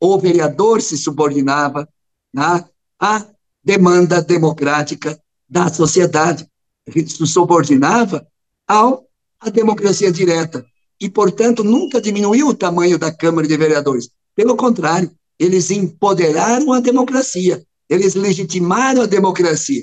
o 0.00 0.18
vereador 0.18 0.80
se 0.82 0.96
subordinava 0.96 1.88
né, 2.32 2.64
à 3.00 3.26
demanda 3.64 4.22
democrática 4.22 5.20
da 5.48 5.72
sociedade. 5.72 6.46
se 6.86 7.26
subordinava 7.26 8.26
ao 8.66 9.08
à 9.40 9.50
democracia 9.50 10.10
direta 10.10 10.66
e, 11.00 11.08
portanto, 11.08 11.62
nunca 11.62 12.00
diminuiu 12.00 12.48
o 12.48 12.54
tamanho 12.54 12.98
da 12.98 13.12
Câmara 13.12 13.46
de 13.46 13.56
Vereadores. 13.56 14.10
Pelo 14.38 14.56
contrário, 14.56 15.10
eles 15.36 15.68
empoderaram 15.68 16.72
a 16.72 16.78
democracia, 16.78 17.60
eles 17.88 18.14
legitimaram 18.14 19.02
a 19.02 19.06
democracia. 19.06 19.82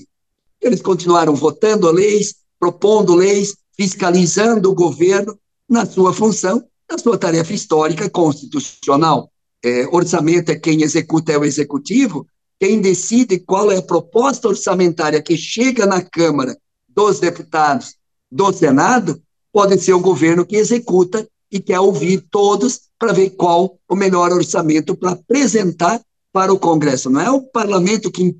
Eles 0.61 0.81
continuaram 0.81 1.35
votando 1.35 1.91
leis, 1.91 2.35
propondo 2.57 3.13
leis, 3.15 3.57
fiscalizando 3.75 4.71
o 4.71 4.73
governo 4.73 5.37
na 5.67 5.85
sua 5.85 6.13
função, 6.13 6.63
na 6.89 6.97
sua 6.97 7.17
tarefa 7.17 7.51
histórica 7.51 8.09
constitucional. 8.09 9.29
É, 9.61 9.85
orçamento 9.91 10.53
é 10.53 10.55
quem 10.55 10.83
executa, 10.83 11.33
é 11.33 11.37
o 11.37 11.43
executivo, 11.43 12.25
quem 12.57 12.79
decide 12.79 13.39
qual 13.39 13.69
é 13.69 13.79
a 13.79 13.81
proposta 13.81 14.47
orçamentária 14.47 15.21
que 15.21 15.35
chega 15.35 15.85
na 15.85 16.01
Câmara 16.01 16.57
dos 16.87 17.19
Deputados, 17.19 17.97
do 18.31 18.53
Senado, 18.53 19.21
pode 19.51 19.77
ser 19.81 19.91
o 19.91 19.99
governo 19.99 20.45
que 20.45 20.55
executa 20.55 21.27
e 21.55 21.59
quer 21.61 21.79
ouvir 21.79 22.19
todos 22.29 22.81
para 22.99 23.13
ver 23.13 23.29
qual 23.29 23.79
o 23.87 23.95
melhor 23.95 24.33
orçamento 24.33 24.93
para 24.93 25.11
apresentar 25.11 26.01
para 26.33 26.51
o 26.51 26.59
Congresso. 26.59 27.09
Não 27.09 27.21
é 27.21 27.31
o 27.31 27.43
parlamento 27.43 28.11
que 28.11 28.35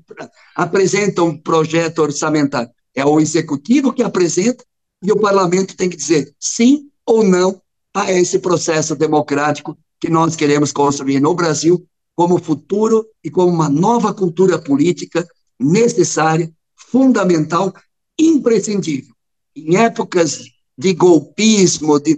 apresenta 0.54 1.22
um 1.22 1.34
projeto 1.34 2.00
orçamentário, 2.00 2.68
é 2.94 3.06
o 3.06 3.18
executivo 3.18 3.90
que 3.90 4.02
apresenta 4.02 4.62
e 5.02 5.10
o 5.10 5.18
parlamento 5.18 5.74
tem 5.74 5.88
que 5.88 5.96
dizer 5.96 6.30
sim 6.38 6.90
ou 7.06 7.24
não 7.24 7.58
a 7.94 8.12
esse 8.12 8.38
processo 8.38 8.94
democrático 8.94 9.78
que 9.98 10.10
nós 10.10 10.36
queremos 10.36 10.70
construir 10.70 11.18
no 11.18 11.34
Brasil 11.34 11.82
como 12.14 12.38
futuro 12.38 13.06
e 13.24 13.30
como 13.30 13.50
uma 13.50 13.70
nova 13.70 14.12
cultura 14.12 14.58
política 14.58 15.26
necessária, 15.58 16.52
fundamental, 16.76 17.72
imprescindível. 18.18 19.14
Em 19.56 19.78
épocas 19.78 20.44
de 20.76 20.92
golpismo, 20.92 21.98
de 21.98 22.14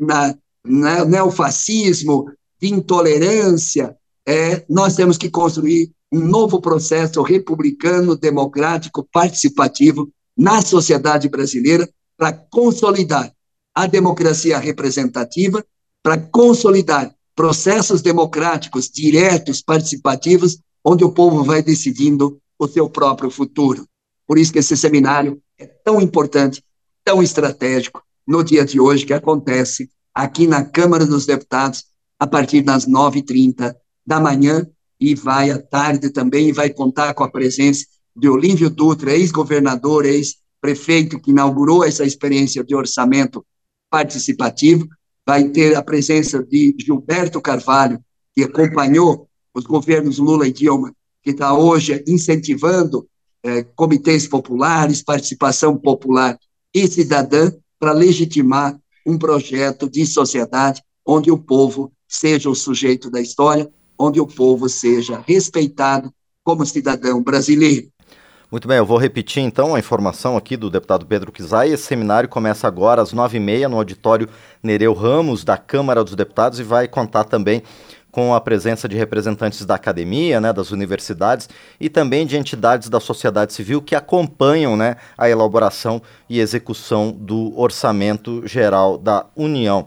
na, 0.69 1.05
neofascismo, 1.05 2.31
de 2.61 2.69
intolerância, 2.69 3.97
é, 4.27 4.65
nós 4.69 4.95
temos 4.95 5.17
que 5.17 5.31
construir 5.31 5.91
um 6.13 6.21
novo 6.21 6.61
processo 6.61 7.23
republicano, 7.23 8.17
democrático, 8.17 9.07
participativo 9.13 10.11
na 10.37 10.63
sociedade 10.63 11.29
brasileira 11.29 11.89
para 12.17 12.33
consolidar 12.33 13.33
a 13.75 13.87
democracia 13.87 14.59
representativa, 14.59 15.65
para 16.03 16.19
consolidar 16.19 17.15
processos 17.35 18.03
democráticos 18.03 18.89
diretos, 18.89 19.63
participativos, 19.63 20.59
onde 20.85 21.05
o 21.05 21.13
povo 21.13 21.45
vai 21.45 21.63
decidindo 21.63 22.41
o 22.59 22.67
seu 22.67 22.91
próprio 22.91 23.31
futuro. 23.31 23.87
Por 24.27 24.39
isso 24.39 24.53
que 24.53 24.59
esse 24.59 24.77
seminário 24.77 25.41
é 25.57 25.67
tão 25.67 26.01
importante, 26.01 26.63
tão 27.05 27.23
estratégico 27.23 28.03
no 28.27 28.43
dia 28.43 28.65
de 28.65 28.81
hoje, 28.81 29.07
que 29.07 29.13
acontece 29.13 29.89
aqui 30.19 30.49
na 30.49 30.65
Câmara 30.65 31.07
dos 31.07 31.27
Deputados, 31.27 31.85
a 32.19 32.27
partir 32.27 32.61
das 32.61 32.89
9h30 32.89 33.73
da 34.05 34.19
manhã, 34.19 34.67
e 35.01 35.15
vai 35.15 35.53
à 35.53 35.63
tarde 35.63 36.11
também, 36.11 36.49
e 36.49 36.53
vai 36.53 36.71
contar 36.71 37.15
com 37.15 37.23
a 37.23 37.31
presença 37.31 37.87
de 38.17 38.29
Olívio 38.29 38.69
Dutra, 38.69 39.13
ex-governador, 39.13 40.05
ex-prefeito, 40.05 41.21
que 41.21 41.31
inaugurou 41.31 41.85
essa 41.85 42.05
experiência 42.05 42.65
de 42.65 42.75
orçamento 42.75 43.47
participativo, 43.89 44.89
vai 45.25 45.51
ter 45.51 45.77
a 45.77 45.85
presença 45.85 46.43
de 46.43 46.75
Gilberto 46.77 47.41
Carvalho, 47.41 48.01
que 48.35 48.43
acompanhou 48.43 49.29
os 49.55 49.67
governos 49.67 50.19
Lula 50.19 50.49
e 50.49 50.53
Dilma, 50.53 50.93
que 51.23 51.31
está 51.31 51.55
hoje 51.55 52.03
incentivando 52.09 53.09
é, 53.45 53.63
comitês 53.63 54.27
populares, 54.27 55.01
participação 55.01 55.77
popular 55.77 56.37
e 56.75 56.89
cidadã 56.89 57.53
para 57.79 57.93
legitimar 57.93 58.77
um 59.09 59.17
projeto 59.17 59.89
de 59.89 60.05
sociedade 60.05 60.83
onde 61.05 61.31
o 61.31 61.39
povo 61.39 61.91
seja 62.07 62.51
o 62.51 62.55
sujeito 62.55 63.11
da 63.11 63.19
história, 63.19 63.67
onde 63.99 64.21
o 64.21 64.27
povo 64.27 64.69
seja 64.69 65.25
respeitado 65.27 66.13
como 66.45 66.67
cidadão 66.67 67.23
brasileiro. 67.23 67.89
Muito 68.51 68.69
bem, 68.69 68.77
eu 68.77 68.85
vou 68.85 68.99
repetir 68.99 69.43
então 69.43 69.75
a 69.75 69.79
informação 69.79 70.37
aqui 70.37 70.57
do 70.57 70.71
deputado 70.71 71.07
Pedro 71.07 71.33
Kizai. 71.33 71.71
Esse 71.71 71.85
seminário 71.85 72.29
começa 72.29 72.67
agora 72.67 73.01
às 73.01 73.13
nove 73.13 73.39
e 73.39 73.41
meia 73.41 73.69
no 73.69 73.77
auditório 73.77 74.29
Nereu 74.63 74.93
Ramos, 74.93 75.43
da 75.43 75.57
Câmara 75.57 76.05
dos 76.05 76.15
Deputados, 76.15 76.61
e 76.61 76.63
vai 76.63 76.87
contar 76.87 77.25
também 77.25 77.63
com 78.19 78.35
a 78.35 78.41
presença 78.41 78.89
de 78.89 78.97
representantes 78.97 79.65
da 79.65 79.77
academia, 79.77 80.41
né, 80.41 80.53
das 80.53 80.73
universidades 80.73 81.49
e 81.79 81.89
também 81.89 82.27
de 82.27 82.37
entidades 82.37 82.89
da 82.89 82.99
sociedade 82.99 83.53
civil 83.53 83.81
que 83.81 83.95
acompanham 83.95 84.77
né, 84.77 84.97
a 85.17 85.31
elaboração 85.31 86.03
e 86.29 86.41
execução 86.41 87.13
do 87.13 87.57
orçamento 87.57 88.45
geral 88.45 88.99
da 88.99 89.25
União. 89.37 89.87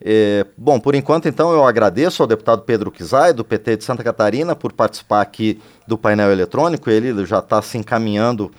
É, 0.00 0.46
bom, 0.56 0.78
por 0.78 0.94
enquanto, 0.94 1.26
então, 1.26 1.52
eu 1.52 1.64
agradeço 1.64 2.22
ao 2.22 2.28
deputado 2.28 2.62
Pedro 2.62 2.92
Kizai, 2.92 3.32
do 3.32 3.44
PT 3.44 3.78
de 3.78 3.84
Santa 3.84 4.04
Catarina, 4.04 4.54
por 4.54 4.72
participar 4.72 5.20
aqui 5.20 5.60
do 5.84 5.98
painel 5.98 6.30
eletrônico. 6.30 6.88
Ele 6.88 7.26
já 7.26 7.40
está 7.40 7.60
se 7.60 7.76
encaminhando 7.76 8.52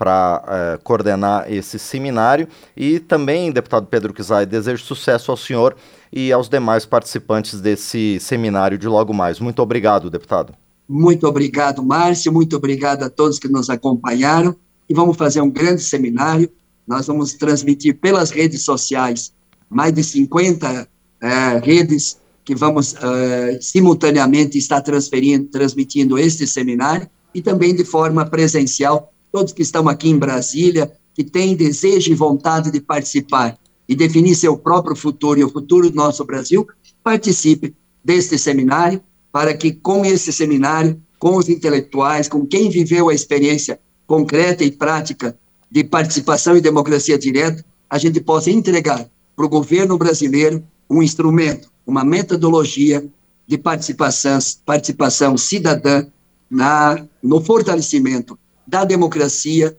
para 0.00 0.42
é, 0.48 0.78
coordenar 0.82 1.52
esse 1.52 1.78
seminário. 1.78 2.48
E 2.74 2.98
também, 2.98 3.52
deputado 3.52 3.86
Pedro 3.86 4.14
Kizai, 4.14 4.46
desejo 4.46 4.82
sucesso 4.82 5.30
ao 5.30 5.36
senhor 5.36 5.76
e 6.10 6.32
aos 6.32 6.48
demais 6.48 6.86
participantes 6.86 7.60
desse 7.60 8.18
seminário 8.18 8.78
de 8.78 8.88
logo 8.88 9.12
mais. 9.12 9.38
Muito 9.38 9.60
obrigado, 9.60 10.08
deputado. 10.08 10.54
Muito 10.88 11.26
obrigado, 11.26 11.82
Márcio. 11.82 12.32
Muito 12.32 12.56
obrigado 12.56 13.02
a 13.02 13.10
todos 13.10 13.38
que 13.38 13.46
nos 13.46 13.68
acompanharam. 13.68 14.56
E 14.88 14.94
vamos 14.94 15.18
fazer 15.18 15.42
um 15.42 15.50
grande 15.50 15.82
seminário. 15.82 16.50
Nós 16.88 17.06
vamos 17.06 17.34
transmitir 17.34 17.98
pelas 18.00 18.30
redes 18.30 18.64
sociais 18.64 19.34
mais 19.68 19.92
de 19.92 20.02
50 20.02 20.88
é, 21.20 21.58
redes 21.62 22.18
que 22.42 22.54
vamos 22.54 22.94
é, 22.94 23.58
simultaneamente 23.60 24.56
estar 24.56 24.80
transferindo, 24.80 25.44
transmitindo 25.48 26.18
este 26.18 26.46
seminário 26.46 27.06
e 27.34 27.42
também 27.42 27.74
de 27.74 27.84
forma 27.84 28.24
presencial, 28.24 29.12
todos 29.30 29.52
que 29.52 29.62
estão 29.62 29.88
aqui 29.88 30.08
em 30.08 30.18
Brasília, 30.18 30.92
que 31.14 31.24
têm 31.24 31.56
desejo 31.56 32.10
e 32.10 32.14
vontade 32.14 32.70
de 32.70 32.80
participar 32.80 33.58
e 33.88 33.94
definir 33.94 34.34
seu 34.34 34.56
próprio 34.56 34.94
futuro 34.94 35.40
e 35.40 35.44
o 35.44 35.50
futuro 35.50 35.90
do 35.90 35.96
nosso 35.96 36.24
Brasil, 36.24 36.66
participe 37.02 37.74
deste 38.04 38.38
seminário, 38.38 39.00
para 39.32 39.54
que 39.54 39.72
com 39.72 40.04
esse 40.04 40.32
seminário, 40.32 41.00
com 41.18 41.36
os 41.36 41.48
intelectuais, 41.48 42.28
com 42.28 42.46
quem 42.46 42.70
viveu 42.70 43.08
a 43.08 43.14
experiência 43.14 43.80
concreta 44.06 44.64
e 44.64 44.70
prática 44.70 45.38
de 45.70 45.84
participação 45.84 46.56
e 46.56 46.60
democracia 46.60 47.18
direta, 47.18 47.64
a 47.88 47.98
gente 47.98 48.20
possa 48.20 48.50
entregar 48.50 49.08
para 49.36 49.44
o 49.44 49.48
governo 49.48 49.96
brasileiro 49.96 50.62
um 50.88 51.02
instrumento, 51.02 51.70
uma 51.86 52.04
metodologia 52.04 53.04
de 53.46 53.58
participação, 53.58 54.38
participação 54.64 55.36
cidadã 55.36 56.06
na, 56.50 57.04
no 57.22 57.40
fortalecimento 57.40 58.38
da 58.70 58.84
democracia 58.84 59.76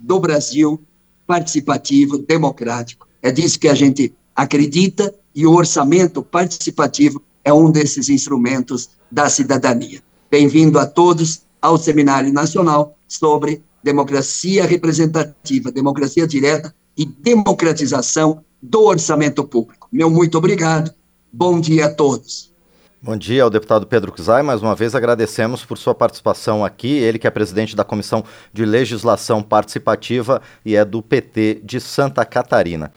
do 0.00 0.18
Brasil 0.18 0.82
participativo, 1.24 2.18
democrático. 2.18 3.06
É 3.22 3.30
disso 3.30 3.58
que 3.58 3.68
a 3.68 3.74
gente 3.74 4.12
acredita 4.34 5.14
e 5.32 5.46
o 5.46 5.54
orçamento 5.54 6.24
participativo 6.24 7.22
é 7.44 7.52
um 7.52 7.70
desses 7.70 8.08
instrumentos 8.08 8.90
da 9.08 9.30
cidadania. 9.30 10.02
Bem-vindo 10.28 10.80
a 10.80 10.86
todos 10.86 11.42
ao 11.60 11.78
Seminário 11.78 12.32
Nacional 12.32 12.98
sobre 13.06 13.62
Democracia 13.80 14.66
Representativa, 14.66 15.70
Democracia 15.70 16.26
Direta 16.26 16.74
e 16.96 17.06
Democratização 17.06 18.44
do 18.60 18.82
orçamento 18.82 19.44
público. 19.44 19.88
Meu 19.92 20.10
muito 20.10 20.36
obrigado. 20.36 20.92
Bom 21.32 21.60
dia 21.60 21.86
a 21.86 21.94
todos. 21.94 22.51
Bom 23.04 23.16
dia 23.16 23.42
ao 23.42 23.50
deputado 23.50 23.84
Pedro 23.84 24.12
Kuzai. 24.12 24.44
Mais 24.44 24.62
uma 24.62 24.76
vez 24.76 24.94
agradecemos 24.94 25.64
por 25.64 25.76
sua 25.76 25.92
participação 25.92 26.64
aqui. 26.64 26.98
Ele 26.98 27.18
que 27.18 27.26
é 27.26 27.30
presidente 27.30 27.74
da 27.74 27.82
Comissão 27.82 28.24
de 28.52 28.64
Legislação 28.64 29.42
Participativa 29.42 30.40
e 30.64 30.76
é 30.76 30.84
do 30.84 31.02
PT 31.02 31.62
de 31.64 31.80
Santa 31.80 32.24
Catarina. 32.24 32.88